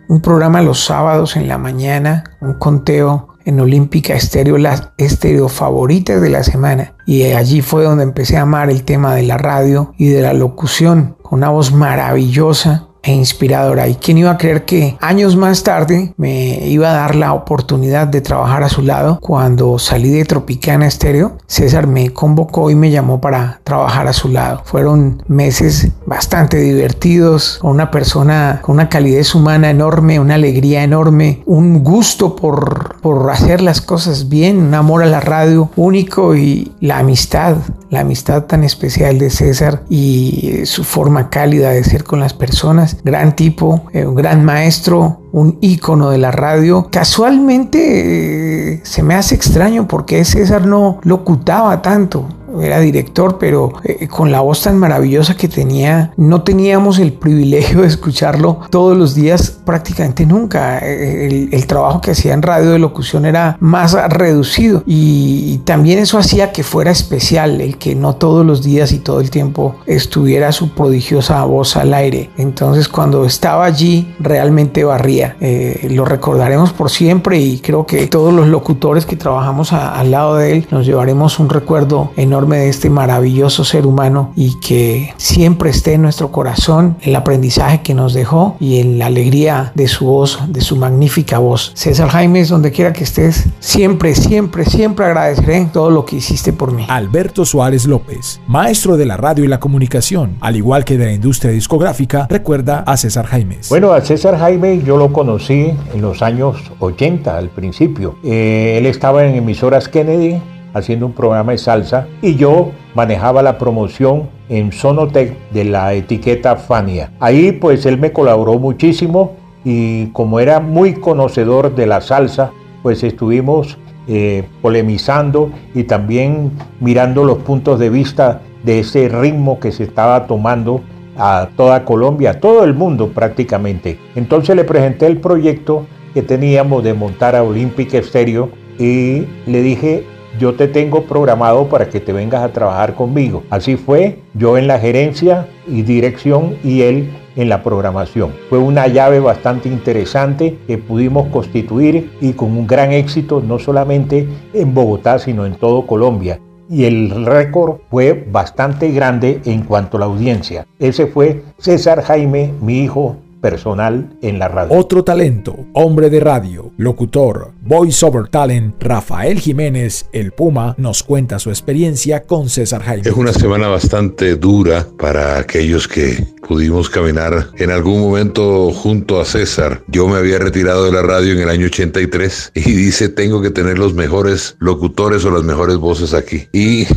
un 0.10 0.22
programa 0.22 0.62
los 0.62 0.84
sábados 0.84 1.38
en 1.38 1.48
la 1.48 1.58
mañana, 1.58 2.24
un 2.42 2.56
conteo 2.56 3.30
en 3.46 3.60
Olímpica 3.60 4.14
Estéreo, 4.14 4.58
las 4.58 4.92
estéreo 4.98 5.48
favoritas 5.48 6.22
de 6.22 6.30
la 6.30 6.44
semana. 6.44 6.94
Y 7.06 7.24
allí 7.24 7.62
fue 7.62 7.84
donde 7.84 8.04
empecé 8.04 8.38
a 8.38 8.42
amar 8.42 8.70
el 8.70 8.84
tema 8.84 9.16
de 9.16 9.24
la 9.24 9.38
radio 9.38 9.94
y 9.98 10.10
de 10.10 10.22
la 10.22 10.34
locución, 10.34 11.18
con 11.22 11.40
una 11.40 11.50
voz 11.50 11.74
maravillosa, 11.74 12.88
e 13.04 13.14
inspiradora. 13.14 13.88
¿Y 13.90 13.96
quién 13.96 14.18
iba 14.18 14.32
a 14.32 14.38
creer 14.38 14.66
que 14.66 14.98
años 15.02 15.36
más 15.36 15.64
tarde 15.64 16.14
me 16.18 16.66
iba 16.68 16.90
a 16.90 16.94
dar 16.94 17.16
la 17.16 17.34
oportunidad 17.34 18.08
de 18.08 18.22
trabajar 18.22 18.64
a 18.64 18.70
su 18.70 18.82
lado? 18.82 19.20
Cuando 19.22 19.78
salí 19.78 20.10
de 20.10 20.24
Tropicana 20.26 20.88
Estéreo, 20.88 21.38
César 21.46 21.86
me 21.86 22.12
convocó 22.12 22.70
y 22.70 22.76
me 22.76 22.92
llamó 22.92 23.20
para 23.20 23.60
trabajar 23.66 24.08
a 24.08 24.14
su 24.14 24.30
lado. 24.30 24.62
Fueron 24.64 25.22
meses 25.28 25.90
bastante 26.06 26.58
divertidos, 26.58 27.58
con 27.60 27.72
una 27.72 27.92
persona 27.92 28.60
con 28.62 28.76
una 28.76 28.88
calidez 28.90 29.36
humana 29.36 29.70
enorme, 29.70 30.20
una 30.20 30.36
alegría 30.36 30.84
enorme, 30.84 31.44
un 31.46 31.84
gusto 31.84 32.36
por, 32.36 33.02
por 33.02 33.30
hacer 33.30 33.62
las 33.62 33.82
cosas 33.82 34.30
bien, 34.30 34.58
un 34.58 34.74
amor 34.74 35.04
a 35.04 35.08
la 35.08 35.20
radio 35.20 35.70
único 35.76 36.36
y 36.36 36.72
la 36.80 37.00
amistad, 37.00 37.58
la 37.90 38.02
amistad 38.02 38.44
tan 38.44 38.64
especial 38.64 39.20
de 39.20 39.30
César 39.30 39.84
y 39.90 40.62
su 40.66 40.84
forma 40.84 41.30
cálida 41.30 41.72
de 41.72 41.84
ser 41.84 42.06
con 42.06 42.22
las 42.22 42.34
personas 42.34 42.93
gran 43.04 43.36
tipo, 43.36 43.86
eh, 43.94 44.06
un 44.06 44.16
gran 44.16 44.44
maestro, 44.44 45.22
un 45.32 45.58
ícono 45.62 46.10
de 46.10 46.18
la 46.18 46.32
radio. 46.32 46.88
Casualmente 46.92 48.74
eh, 48.74 48.82
se 48.84 49.04
me 49.04 49.16
hace 49.16 49.36
extraño 49.36 49.88
porque 49.88 50.24
César 50.26 50.66
no 50.66 51.00
locutaba 51.04 51.82
tanto 51.82 52.28
era 52.62 52.80
director, 52.80 53.38
pero 53.40 53.74
eh, 53.84 54.08
con 54.08 54.32
la 54.32 54.42
voz 54.42 54.62
tan 54.62 54.78
maravillosa 54.78 55.36
que 55.36 55.48
tenía, 55.48 56.14
no 56.18 56.44
teníamos 56.44 57.00
el 57.00 57.14
privilegio 57.14 57.82
de 57.82 57.88
escucharlo 57.88 58.60
todos 58.70 58.98
los 58.98 59.16
días, 59.16 59.52
prácticamente 59.66 60.26
nunca. 60.26 60.80
Eh, 60.80 61.50
el, 61.52 61.64
trabajo 61.68 62.02
que 62.02 62.12
hacía 62.12 62.34
en 62.34 62.42
radio 62.42 62.72
de 62.72 62.80
locución 62.80 63.26
era 63.26 63.58
más 63.60 63.94
reducido 64.12 64.84
y, 64.86 65.62
también 65.64 66.00
eso 66.00 66.18
hacía 66.18 66.52
que 66.52 66.62
fuera 66.62 66.92
especial, 66.92 67.62
el 67.62 67.78
que 67.78 67.96
no 67.96 68.16
todos 68.16 68.46
los 68.46 68.64
días 68.64 68.92
y 68.92 69.00
todo 69.00 69.22
el 69.22 69.30
tiempo 69.30 69.76
estuviera 69.86 70.52
su 70.52 70.70
prodigiosa 70.72 71.44
voz 71.46 71.78
al 71.78 71.94
aire. 71.94 72.30
Entonces 72.38 72.90
cuando 72.90 73.26
estaba 73.26 73.66
allí 73.66 74.14
realmente 74.20 74.84
barría. 74.84 75.38
Eh, 75.40 75.88
lo 75.92 76.06
recordaremos 76.06 76.74
por 76.74 76.90
siempre 76.90 77.40
y 77.40 77.60
creo 77.60 77.86
que 77.86 78.08
todos 78.08 78.34
los 78.34 78.48
locutores 78.48 79.06
que 79.06 79.16
trabajamos 79.16 79.72
al 79.74 80.12
lado 80.12 80.36
de 80.36 80.52
él 80.52 80.68
nos 80.70 80.86
llevaremos 80.86 81.40
un 81.40 81.50
recuerdo 81.50 82.12
enorme 82.18 82.43
enorme 82.44 82.58
de 82.58 82.70
este 82.70 82.90
maravilloso 82.90 83.64
ser 83.64 83.86
humano 83.86 84.34
y 84.36 84.60
que 84.60 85.14
siempre 85.16 85.70
esté 85.70 85.94
en 85.94 86.02
nuestro 86.02 86.32
corazón 86.32 86.98
el 87.02 87.16
aprendizaje 87.16 87.82
que 87.82 87.94
nos 87.94 88.14
dejó 88.14 88.58
y 88.60 88.80
en 88.80 89.00
la 89.00 89.06
alegría 89.06 89.72
de 89.76 89.88
su 89.88 90.06
voz, 90.06 90.40
de 90.50 90.60
su 90.60 90.76
magnífica 90.76 91.38
voz. 91.38 91.72
César 91.76 92.10
Jaime, 92.10 92.44
donde 92.44 92.72
quiera 92.72 92.92
que 92.92 93.06
estés, 93.06 93.46
siempre, 93.60 94.14
siempre, 94.14 94.66
siempre 94.66 95.06
agradeceré 95.06 95.70
todo 95.72 95.90
lo 95.90 96.04
que 96.04 96.18
hiciste 96.18 96.52
por 96.52 96.74
mí. 96.74 96.86
Alberto 96.90 97.46
Suárez 97.46 97.86
López, 97.86 98.42
maestro 98.48 98.98
de 98.98 99.06
la 99.06 99.16
radio 99.16 99.46
y 99.46 99.48
la 99.48 99.62
comunicación, 99.62 100.36
al 100.42 100.58
igual 100.58 100.84
que 100.84 100.98
de 100.98 101.06
la 101.06 101.14
industria 101.14 101.54
discográfica, 101.54 102.28
recuerda 102.30 102.84
a 102.86 102.98
César 102.98 103.26
Jaime. 103.28 103.60
Bueno, 103.70 103.94
a 103.94 104.02
César 104.02 104.38
Jaime 104.38 104.82
yo 104.84 104.98
lo 104.98 105.14
conocí 105.14 105.74
en 105.94 106.02
los 106.02 106.22
años 106.22 106.58
80 106.80 107.38
al 107.38 107.50
principio. 107.50 108.16
Eh, 108.24 108.76
él 108.80 108.88
estaba 108.88 109.24
en 109.24 109.36
emisoras 109.36 109.88
Kennedy 109.88 110.42
haciendo 110.74 111.06
un 111.06 111.14
programa 111.14 111.52
de 111.52 111.58
salsa 111.58 112.08
y 112.22 112.36
yo 112.36 112.72
manejaba 112.96 113.42
la 113.42 113.58
promoción 113.58 114.30
en 114.50 114.72
Sonotec 114.72 115.36
de 115.52 115.66
la 115.66 115.94
etiqueta 115.94 116.56
Fania. 116.56 117.12
Ahí 117.20 117.52
pues 117.52 117.86
él 117.86 117.98
me 117.98 118.12
colaboró 118.12 118.60
muchísimo 118.60 119.36
y 119.64 120.08
como 120.08 120.40
era 120.40 120.60
muy 120.60 120.96
conocedor 120.96 121.76
de 121.76 121.88
la 121.88 122.02
salsa, 122.02 122.52
pues 122.82 123.04
estuvimos 123.04 123.78
eh, 124.08 124.44
polemizando 124.62 125.52
y 125.74 125.84
también 125.84 126.52
mirando 126.82 127.24
los 127.24 127.38
puntos 127.40 127.80
de 127.80 127.90
vista 127.90 128.42
de 128.64 128.80
ese 128.80 129.08
ritmo 129.08 129.60
que 129.60 129.72
se 129.72 129.84
estaba 129.84 130.28
tomando 130.28 130.82
a 131.18 131.50
toda 131.56 131.86
Colombia, 131.86 132.32
a 132.32 132.40
todo 132.40 132.64
el 132.64 132.74
mundo 132.74 133.10
prácticamente. 133.10 134.00
Entonces 134.16 134.56
le 134.56 134.64
presenté 134.64 135.08
el 135.08 135.18
proyecto 135.18 135.86
que 136.14 136.22
teníamos 136.22 136.84
de 136.84 136.94
montar 136.94 137.36
a 137.36 137.44
Olympic 137.44 138.04
Stereo 138.04 138.50
y 138.78 139.26
le 139.46 139.62
dije, 139.62 140.06
yo 140.40 140.56
te 140.56 140.68
tengo 140.68 141.04
programado 141.04 141.68
para 141.68 141.90
que 141.90 142.00
te 142.00 142.14
vengas 142.14 142.44
a 142.44 142.52
trabajar 142.52 142.96
conmigo. 142.96 143.44
Así 143.50 143.76
fue, 143.76 144.20
yo 144.34 144.58
en 144.58 144.68
la 144.68 144.80
gerencia 144.80 145.48
y 145.68 145.84
dirección 145.84 146.58
y 146.64 146.82
él 146.82 147.12
en 147.36 147.50
la 147.50 147.64
programación. 147.64 148.32
Fue 148.50 148.60
una 148.60 148.88
llave 148.88 149.20
bastante 149.20 149.70
interesante 149.70 150.58
que 150.68 150.78
pudimos 150.78 151.28
constituir 151.28 152.12
y 152.22 152.34
con 152.34 152.52
un 152.52 152.68
gran 152.68 152.92
éxito 152.92 153.42
no 153.46 153.60
solamente 153.60 154.28
en 154.54 154.74
Bogotá, 154.74 155.20
sino 155.20 155.46
en 155.46 155.56
todo 155.56 155.88
Colombia. 155.88 156.40
Y 156.70 156.86
el 156.86 157.26
récord 157.26 157.82
fue 157.90 158.26
bastante 158.32 158.92
grande 158.92 159.42
en 159.46 159.64
cuanto 159.64 159.98
a 159.98 160.02
la 160.02 160.06
audiencia. 160.06 160.66
Ese 160.80 161.08
fue 161.08 161.44
César 161.58 162.02
Jaime, 162.04 162.54
mi 162.62 162.80
hijo 162.80 163.18
personal 163.44 164.10
en 164.22 164.40
la 164.40 164.48
radio. 164.48 164.76
Otro 164.76 165.04
talento, 165.04 165.66
hombre 165.74 166.10
de 166.10 166.22
radio, 166.22 166.72
locutor, 166.78 167.52
voiceover 167.62 168.30
talent, 168.30 168.82
Rafael 168.82 169.38
Jiménez, 169.38 170.06
el 170.14 170.32
Puma, 170.32 170.76
nos 170.78 171.04
cuenta 171.04 171.40
su 171.40 171.50
experiencia 171.50 172.24
con 172.24 172.50
César 172.50 172.82
Jaime. 172.84 173.08
Es 173.08 173.14
una 173.14 173.34
semana 173.34 173.68
bastante 173.68 174.38
dura 174.38 174.88
para 174.98 175.38
aquellos 175.38 175.90
que 175.90 176.26
pudimos 176.48 176.90
caminar 176.90 177.50
en 177.58 177.70
algún 177.70 178.00
momento 178.00 178.72
junto 178.72 179.20
a 179.20 179.26
César. 179.26 179.84
Yo 179.88 180.08
me 180.08 180.16
había 180.16 180.40
retirado 180.40 180.86
de 180.86 180.94
la 180.94 181.02
radio 181.02 181.34
en 181.34 181.42
el 181.42 181.50
año 181.50 181.66
83 181.66 182.54
y 182.56 182.62
dice 182.62 183.10
tengo 183.10 183.42
que 183.42 183.52
tener 183.52 183.78
los 183.78 183.94
mejores 183.94 184.56
locutores 184.60 185.26
o 185.26 185.32
las 185.32 185.44
mejores 185.44 185.76
voces 185.76 186.14
aquí. 186.14 186.48
Y 186.54 186.88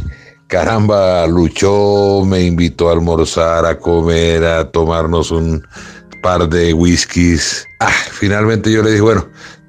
caramba, 0.46 1.26
luchó, 1.26 2.22
me 2.24 2.42
invitó 2.42 2.88
a 2.88 2.92
almorzar, 2.92 3.66
a 3.66 3.78
comer, 3.80 4.44
a 4.44 4.70
tomarnos 4.70 5.32
un 5.32 5.66
par 6.26 6.48
de 6.48 6.72
whiskies. 6.72 7.68
Ah, 7.78 7.92
finalmente 8.10 8.72
yo 8.72 8.82
le 8.82 8.90
dije, 8.90 9.00
bueno, 9.00 9.28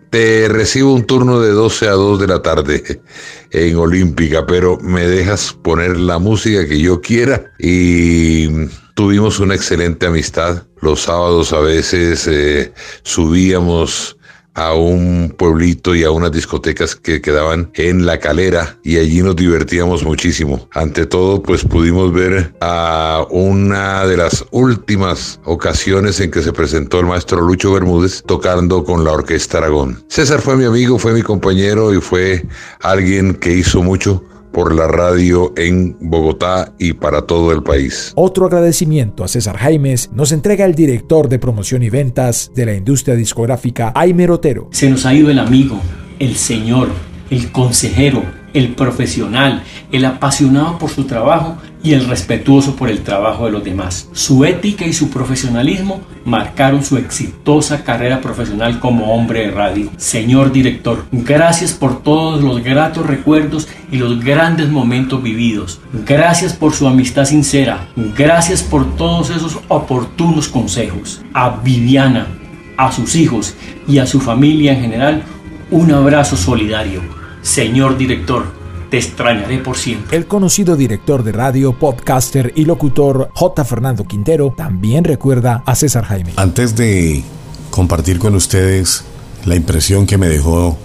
te 0.09 0.47
recibo 0.47 0.91
un 0.91 1.05
turno 1.05 1.39
de 1.39 1.51
12 1.51 1.87
a 1.87 1.91
2 1.91 2.19
de 2.19 2.25
la 2.25 2.41
tarde 2.41 2.99
en 3.51 3.75
Olímpica, 3.75 4.43
pero 4.47 4.79
me 4.79 5.05
dejas 5.05 5.53
poner 5.53 5.97
la 5.97 6.17
música 6.17 6.67
que 6.67 6.79
yo 6.79 6.99
quiera 6.99 7.51
y 7.59 8.47
tuvimos 8.95 9.39
una 9.39 9.53
excelente 9.53 10.07
amistad. 10.07 10.63
Los 10.81 11.01
sábados 11.01 11.53
a 11.53 11.59
veces 11.59 12.25
eh, 12.25 12.73
subíamos 13.03 14.16
a 14.57 14.73
un 14.73 15.33
pueblito 15.37 15.95
y 15.95 16.03
a 16.03 16.11
unas 16.11 16.31
discotecas 16.31 16.95
que 16.95 17.21
quedaban 17.21 17.71
en 17.75 18.05
la 18.05 18.19
calera 18.19 18.77
y 18.83 18.97
allí 18.97 19.21
nos 19.21 19.35
divertíamos 19.35 20.03
muchísimo. 20.03 20.67
Ante 20.73 21.05
todo, 21.05 21.41
pues 21.43 21.63
pudimos 21.63 22.11
ver 22.11 22.55
a 22.59 23.25
una 23.29 24.05
de 24.07 24.17
las 24.17 24.43
últimas 24.51 25.39
ocasiones 25.45 26.19
en 26.19 26.31
que 26.31 26.41
se 26.41 26.51
presentó 26.51 26.99
el 26.99 27.05
maestro 27.05 27.41
Lucho 27.41 27.71
Bermúdez 27.71 28.23
tocando 28.25 28.83
con 28.83 29.03
la 29.03 29.11
Orquesta 29.11 29.59
Aragón. 29.59 30.03
César 30.09 30.41
fue 30.41 30.57
mi 30.57 30.65
amigo, 30.65 30.97
fue 30.97 31.13
mi 31.13 31.21
compañero 31.21 31.93
y 31.93 32.01
fue 32.01 32.43
alguien 32.81 33.35
que 33.35 33.53
hizo 33.53 33.83
mucho 33.83 34.23
por 34.51 34.73
la 34.73 34.87
radio 34.87 35.53
en 35.57 35.97
Bogotá 35.99 36.73
y 36.77 36.93
para 36.93 37.23
todo 37.23 37.51
el 37.51 37.63
país. 37.63 38.13
Otro 38.15 38.45
agradecimiento 38.45 39.23
a 39.23 39.27
César 39.27 39.57
Jaimes 39.57 40.11
nos 40.13 40.31
entrega 40.31 40.65
el 40.65 40.75
director 40.75 41.29
de 41.29 41.39
promoción 41.39 41.83
y 41.83 41.89
ventas 41.89 42.51
de 42.55 42.65
la 42.65 42.73
industria 42.73 43.15
discográfica, 43.15 43.91
Aime 43.95 44.29
Otero. 44.29 44.69
Se 44.71 44.89
nos 44.89 45.05
ha 45.05 45.13
ido 45.13 45.29
el 45.29 45.39
amigo, 45.39 45.79
el 46.19 46.35
señor, 46.35 46.89
el 47.29 47.51
consejero, 47.51 48.23
el 48.53 48.75
profesional, 48.75 49.63
el 49.91 50.05
apasionado 50.05 50.77
por 50.77 50.89
su 50.89 51.05
trabajo 51.05 51.57
y 51.87 51.93
el 51.93 52.05
respetuoso 52.05 52.75
por 52.75 52.89
el 52.89 52.99
trabajo 52.99 53.45
de 53.45 53.51
los 53.51 53.63
demás. 53.63 54.09
Su 54.11 54.43
ética 54.43 54.85
y 54.85 54.91
su 54.91 55.09
profesionalismo 55.09 56.01
marcaron 56.25 56.83
su 56.83 56.97
exitosa 56.97 57.85
carrera 57.85 58.19
profesional 58.19 58.81
como 58.81 59.13
hombre 59.13 59.45
de 59.47 59.51
radio. 59.51 59.89
Señor 59.95 60.51
director, 60.51 61.05
gracias 61.13 61.71
por 61.71 62.03
todos 62.03 62.43
los 62.43 62.61
gratos 62.61 63.05
recuerdos 63.05 63.69
y 63.89 63.99
los 63.99 64.21
grandes 64.21 64.67
momentos 64.67 65.23
vividos. 65.23 65.79
Gracias 66.05 66.51
por 66.51 66.73
su 66.73 66.87
amistad 66.87 67.23
sincera. 67.23 67.87
Gracias 67.95 68.63
por 68.63 68.97
todos 68.97 69.29
esos 69.29 69.57
oportunos 69.69 70.49
consejos. 70.49 71.21
A 71.33 71.61
Viviana, 71.63 72.27
a 72.75 72.91
sus 72.91 73.15
hijos 73.15 73.55
y 73.87 73.99
a 73.99 74.07
su 74.07 74.19
familia 74.19 74.73
en 74.73 74.81
general, 74.81 75.23
un 75.71 75.89
abrazo 75.93 76.35
solidario. 76.35 77.01
Señor 77.41 77.97
director, 77.97 78.56
te 78.89 78.97
extrañaré 78.97 79.59
por 79.59 79.77
siempre. 79.77 80.17
El 80.17 80.27
conocido 80.27 80.75
director 80.75 81.23
de 81.23 81.31
radio, 81.31 81.73
podcaster 81.73 82.53
y 82.55 82.65
locutor 82.65 83.31
J. 83.33 83.65
Fernando 83.65 84.05
Quintero 84.05 84.53
también 84.55 85.03
recuerda 85.03 85.63
a 85.65 85.75
César 85.75 86.05
Jaime. 86.05 86.33
Antes 86.35 86.75
de 86.75 87.23
compartir 87.69 88.19
con 88.19 88.35
ustedes 88.35 89.03
la 89.45 89.55
impresión 89.55 90.05
que 90.05 90.17
me 90.17 90.27
dejó 90.27 90.77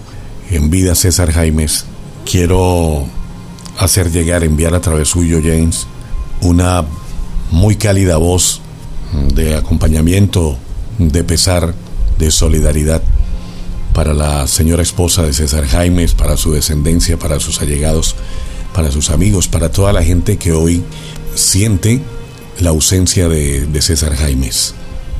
en 0.49 0.69
vida 0.69 0.95
César 0.95 1.31
Jaimes, 1.31 1.85
quiero 2.29 3.05
hacer 3.77 4.11
llegar, 4.11 4.43
enviar 4.43 4.75
a 4.75 4.81
través 4.81 5.09
suyo, 5.09 5.39
James, 5.43 5.87
una 6.41 6.83
muy 7.51 7.75
cálida 7.75 8.17
voz 8.17 8.61
de 9.33 9.55
acompañamiento, 9.55 10.57
de 10.97 11.23
pesar, 11.23 11.73
de 12.17 12.31
solidaridad 12.31 13.01
para 13.93 14.13
la 14.13 14.47
señora 14.47 14.81
esposa 14.81 15.23
de 15.23 15.33
César 15.33 15.65
Jaimes, 15.65 16.13
para 16.13 16.35
su 16.35 16.51
descendencia, 16.51 17.17
para 17.17 17.39
sus 17.39 17.61
allegados, 17.61 18.15
para 18.73 18.91
sus 18.91 19.09
amigos, 19.11 19.47
para 19.47 19.71
toda 19.71 19.93
la 19.93 20.03
gente 20.03 20.37
que 20.37 20.51
hoy 20.51 20.83
siente 21.35 22.01
la 22.59 22.71
ausencia 22.71 23.29
de, 23.29 23.81
César 23.81 24.15
Jaimes. 24.15 24.73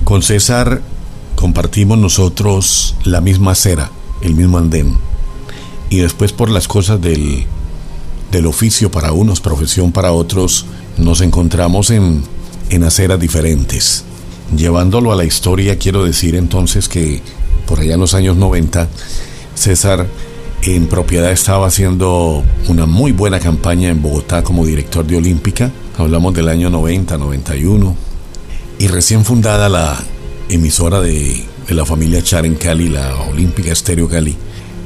Con 0.04 0.24
César 0.24 0.82
compartimos 1.36 1.98
nosotros 1.98 2.96
la 3.04 3.22
misma 3.22 3.52
acera, 3.52 3.92
el 4.22 4.36
mismo 4.36 4.58
andén. 4.58 4.98
Y 5.90 5.98
después 5.98 6.34
por 6.34 6.50
las 6.50 6.68
cosas 6.68 7.00
del, 7.00 7.46
del 8.32 8.46
oficio 8.48 8.92
para 8.92 9.12
unos, 9.12 9.40
profesión 9.40 9.92
para 9.92 10.12
otros, 10.12 10.66
nos 10.98 11.22
encontramos 11.22 11.92
en, 11.92 12.24
en 12.70 12.84
aceras 12.84 13.20
diferentes. 13.20 14.04
Llevándolo 14.56 15.12
a 15.12 15.16
la 15.16 15.26
historia, 15.26 15.78
quiero 15.78 16.04
decir 16.04 16.36
entonces 16.36 16.90
que 16.90 17.22
por 17.66 17.80
allá 17.80 17.96
en 17.96 18.00
los 18.00 18.14
años 18.14 18.38
90, 18.38 18.88
César 19.56 20.08
en 20.66 20.88
propiedad 20.88 21.32
estaba 21.32 21.68
haciendo 21.68 22.44
una 22.70 22.86
muy 22.86 23.12
buena 23.12 23.40
campaña 23.40 23.90
en 23.90 24.02
Bogotá 24.02 24.44
como 24.44 24.66
director 24.66 25.06
de 25.06 25.18
Olímpica. 25.18 25.72
Hablamos 25.98 26.34
del 26.34 26.48
año 26.48 26.70
90, 26.70 27.18
91. 27.18 27.96
Y 28.80 28.88
recién 28.88 29.26
fundada 29.26 29.68
la 29.68 29.98
emisora 30.50 31.02
de, 31.02 31.44
la 31.68 31.86
familia 31.86 32.22
Char 32.22 32.46
en 32.46 32.56
Cali, 32.56 32.88
la 32.88 33.16
Olímpica 33.24 33.72
Estéreo 33.72 34.08
Cali, 34.08 34.36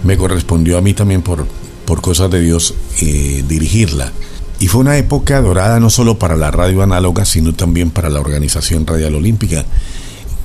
me 0.04 0.18
correspondió 0.18 0.78
a 0.78 0.82
mí 0.82 0.94
también 0.94 1.22
por, 1.22 1.46
por 1.86 2.02
cosas 2.02 2.32
de 2.32 2.42
Dios 2.42 2.74
eh, 3.02 3.44
dirigirla. 3.48 4.12
Y 4.60 4.70
fue 4.70 4.82
una 4.82 4.98
época 4.98 5.42
dorada 5.42 5.80
no 5.80 5.92
solo 5.92 6.18
para 6.18 6.36
la 6.36 6.50
radio 6.50 6.82
análoga, 6.82 7.26
sino 7.26 7.54
también 7.54 7.92
para 7.92 8.10
la 8.10 8.20
organización 8.20 8.88
radial 8.88 9.14
olímpica 9.14 9.66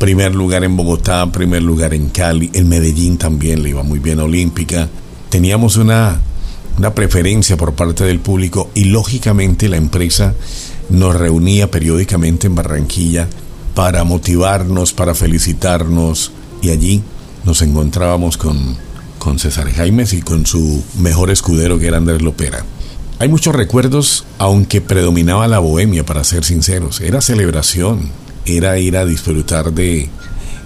primer 0.02 0.34
lugar 0.34 0.64
en 0.64 0.76
Bogotá, 0.76 1.30
primer 1.30 1.62
lugar 1.62 1.94
en 1.94 2.08
Cali, 2.08 2.50
en 2.54 2.68
Medellín 2.68 3.18
también 3.18 3.62
le 3.62 3.68
iba 3.68 3.84
muy 3.84 4.00
bien 4.00 4.18
a 4.18 4.24
Olímpica. 4.24 4.88
Teníamos 5.30 5.76
una, 5.76 6.20
una 6.76 6.92
preferencia 6.92 7.56
por 7.56 7.74
parte 7.74 8.02
del 8.02 8.18
público 8.18 8.68
y 8.74 8.86
lógicamente 8.86 9.68
la 9.68 9.76
empresa 9.76 10.34
nos 10.90 11.14
reunía 11.14 11.70
periódicamente 11.70 12.48
en 12.48 12.56
Barranquilla 12.56 13.28
para 13.76 14.02
motivarnos, 14.02 14.92
para 14.92 15.14
felicitarnos 15.14 16.32
y 16.62 16.70
allí 16.70 17.04
nos 17.44 17.62
encontrábamos 17.62 18.36
con, 18.36 18.76
con 19.20 19.38
César 19.38 19.70
Jaimes 19.70 20.14
y 20.14 20.22
con 20.22 20.46
su 20.46 20.82
mejor 20.98 21.30
escudero 21.30 21.78
que 21.78 21.86
era 21.86 21.98
Andrés 21.98 22.22
Lopera. 22.22 22.64
Hay 23.20 23.28
muchos 23.28 23.54
recuerdos, 23.54 24.24
aunque 24.38 24.80
predominaba 24.80 25.46
la 25.46 25.60
bohemia, 25.60 26.04
para 26.04 26.24
ser 26.24 26.42
sinceros. 26.42 27.00
Era 27.00 27.20
celebración, 27.20 28.10
era 28.46 28.78
ir 28.78 28.96
a 28.96 29.04
disfrutar 29.04 29.72
de, 29.72 30.08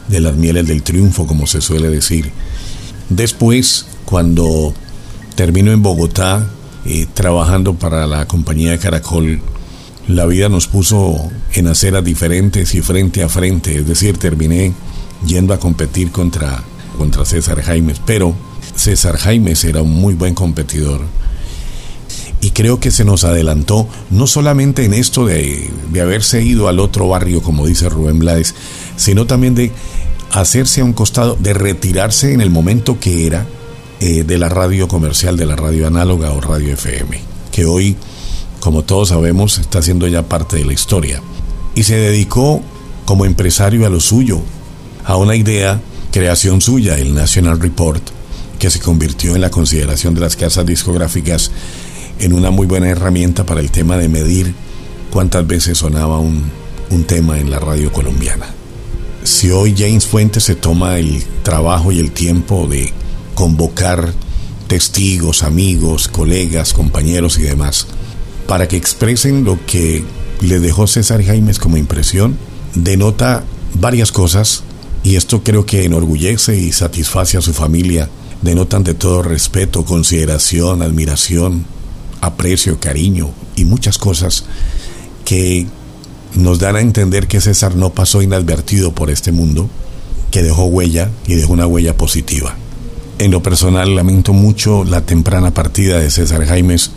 de 0.09 0.21
las 0.21 0.37
mieles 0.37 0.67
del 0.67 0.83
triunfo, 0.83 1.27
como 1.27 1.47
se 1.47 1.61
suele 1.61 1.89
decir. 1.89 2.31
Después, 3.09 3.87
cuando 4.05 4.75
termino 5.35 5.73
en 5.73 5.83
Bogotá, 5.83 6.49
eh, 6.85 7.07
trabajando 7.13 7.75
para 7.75 8.07
la 8.07 8.27
compañía 8.27 8.79
Caracol, 8.79 9.41
la 10.09 10.25
vida 10.27 10.49
nos 10.49 10.69
puso 10.69 11.31
en 11.55 11.67
aceras 11.67 12.05
diferentes 12.05 12.75
y 12.75 12.83
frente 12.83 13.23
a 13.23 13.29
frente, 13.29 13.79
es 13.79 13.87
decir, 13.87 14.19
terminé 14.19 14.73
yendo 15.27 15.53
a 15.53 15.59
competir 15.59 16.13
contra, 16.13 16.63
contra 16.97 17.25
César 17.25 17.61
Jaimes, 17.63 18.01
pero 18.07 18.35
César 18.77 19.17
Jaimes 19.17 19.65
era 19.65 19.83
un 19.83 19.91
muy 19.91 20.15
buen 20.15 20.35
competidor 20.35 21.01
y 22.47 22.51
creo 22.51 22.79
que 22.79 22.93
se 22.93 23.05
nos 23.05 23.25
adelantó 23.25 23.89
no 24.09 24.29
solamente 24.29 24.85
en 24.85 24.95
esto 24.95 25.27
de, 25.27 25.69
de 25.91 26.01
haberse 26.01 26.45
ido 26.45 26.69
al 26.69 26.79
otro 26.79 27.09
barrio, 27.09 27.43
como 27.43 27.67
dice 27.67 27.89
Rubén 27.89 28.21
Blades, 28.21 28.55
sino 28.97 29.27
también 29.27 29.57
de 29.57 29.73
hacerse 30.31 30.81
a 30.81 30.85
un 30.85 30.93
costado, 30.93 31.37
de 31.41 31.55
retirarse 31.55 32.33
en 32.33 32.41
el 32.41 32.51
momento 32.51 33.01
que 33.01 33.27
era 33.27 33.49
eh, 33.99 34.23
de 34.23 34.39
la 34.39 34.49
radio 34.49 34.87
comercial, 34.87 35.37
de 35.37 35.45
la 35.45 35.57
radio 35.57 35.89
análoga 35.89 36.31
o 36.31 36.41
radio 36.41 36.75
FM, 36.75 37.19
que 37.51 37.65
hoy, 37.65 37.97
como 38.61 38.85
todos 38.85 39.09
sabemos, 39.09 39.59
está 39.59 39.83
siendo 39.83 40.07
ya 40.07 40.23
parte 40.23 40.57
de 40.57 40.67
la 40.67 40.73
historia. 40.73 41.21
Y 41.75 41.83
se 41.83 41.97
dedicó 41.97 42.63
como 43.07 43.25
empresario 43.25 43.85
a 43.89 43.91
lo 43.91 43.99
suyo, 43.99 44.39
a 45.05 45.17
una 45.17 45.35
idea, 45.35 45.81
creación 46.13 46.61
suya, 46.61 46.97
el 46.97 47.13
National 47.13 47.59
Report, 47.59 48.05
que 48.61 48.71
se 48.71 48.79
convirtió 48.79 49.35
en 49.35 49.41
la 49.41 49.51
consideración 49.51 50.15
de 50.15 50.21
las 50.21 50.37
casas 50.37 50.65
discográficas 50.65 51.51
en 52.19 52.33
una 52.33 52.51
muy 52.51 52.67
buena 52.67 52.89
herramienta 52.89 53.45
para 53.45 53.61
el 53.61 53.71
tema 53.71 53.97
de 53.97 54.09
medir 54.09 54.55
cuántas 55.11 55.47
veces 55.47 55.79
sonaba 55.79 56.19
un, 56.19 56.45
un 56.91 57.05
tema 57.05 57.39
en 57.39 57.51
la 57.51 57.59
radio 57.59 57.93
colombiana. 57.93 58.47
Si 59.25 59.51
hoy 59.51 59.75
James 59.77 60.07
Fuentes 60.07 60.45
se 60.45 60.55
toma 60.55 60.99
el 60.99 61.23
trabajo 61.43 61.91
y 61.91 61.99
el 61.99 62.13
tiempo 62.13 62.69
de 62.69 62.93
convocar 63.35 64.13
testigos, 64.69 65.43
amigos, 65.43 66.09
colegas, 66.09 66.73
compañeros 66.73 67.39
y 67.39 67.43
demás, 67.43 67.87
para 68.47 68.69
que 68.69 68.77
expresen 68.77 69.45
lo 69.45 69.59
que 69.67 70.05
le 70.41 70.61
dejó 70.61 70.87
César 70.87 71.25
Jaimes 71.25 71.59
como 71.59 71.77
impresión, 71.77 72.37
denota 72.75 73.45
varias 73.75 74.13
cosas 74.13 74.63
y 75.03 75.17
esto 75.17 75.43
creo 75.43 75.67
que 75.67 75.85
enorgullece 75.85 76.57
y 76.57 76.73
satisface 76.73 77.39
a 77.39 77.43
su 77.43 77.53
familia, 77.53 78.09
denotan 78.43 78.85
de 78.85 78.95
todo 78.95 79.23
respeto, 79.23 79.85
consideración, 79.85 80.83
admiración, 80.83 81.65
aprecio, 82.27 82.79
cariño 82.79 83.31
y 83.55 83.65
muchas 83.65 83.99
cosas 83.99 84.45
que 85.25 85.67
nos 86.35 86.59
dan 86.59 86.77
a 86.77 86.81
entender 86.81 87.27
que 87.27 87.41
César 87.41 87.75
no 87.77 87.91
pasó 87.91 88.23
inadvertido 88.23 88.93
por 88.93 89.11
este 89.11 89.33
mundo, 89.33 89.69
que 90.31 90.43
dejó 90.43 90.65
huella 90.65 91.11
y 91.27 91.35
dejó 91.35 91.53
una 91.53 91.67
huella 91.67 91.97
positiva. 91.97 92.57
En 93.19 93.31
lo 93.31 93.43
personal 93.43 93.95
lamento 93.95 94.33
mucho 94.33 94.85
la 94.85 95.01
temprana 95.01 95.55
partida 95.55 95.99
de 95.99 96.11
César 96.11 96.45
Jaimes 96.45 96.91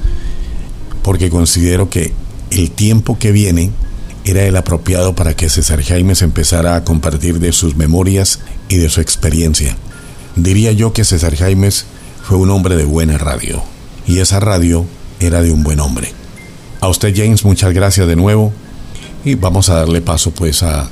porque 1.01 1.29
considero 1.29 1.89
que 1.89 2.11
el 2.51 2.71
tiempo 2.71 3.17
que 3.17 3.31
viene 3.31 3.71
era 4.25 4.43
el 4.43 4.57
apropiado 4.57 5.15
para 5.15 5.35
que 5.35 5.49
César 5.49 5.81
Jaimes 5.81 6.21
empezara 6.21 6.75
a 6.75 6.83
compartir 6.83 7.39
de 7.39 7.53
sus 7.53 7.77
memorias 7.77 8.41
y 8.67 8.75
de 8.75 8.89
su 8.89 8.99
experiencia. 8.99 9.77
Diría 10.35 10.73
yo 10.73 10.91
que 10.91 11.05
César 11.05 11.35
Jaimes 11.35 11.85
fue 12.21 12.37
un 12.37 12.49
hombre 12.49 12.75
de 12.75 12.83
buena 12.83 13.17
radio 13.17 13.63
y 14.05 14.19
esa 14.19 14.39
radio 14.39 14.85
era 15.19 15.41
de 15.41 15.51
un 15.51 15.63
buen 15.63 15.79
hombre. 15.79 16.13
A 16.81 16.87
usted 16.87 17.13
James, 17.15 17.43
muchas 17.43 17.73
gracias 17.73 18.07
de 18.07 18.15
nuevo 18.15 18.53
y 19.25 19.35
vamos 19.35 19.69
a 19.69 19.75
darle 19.75 20.01
paso 20.01 20.31
pues 20.31 20.63
a, 20.63 20.89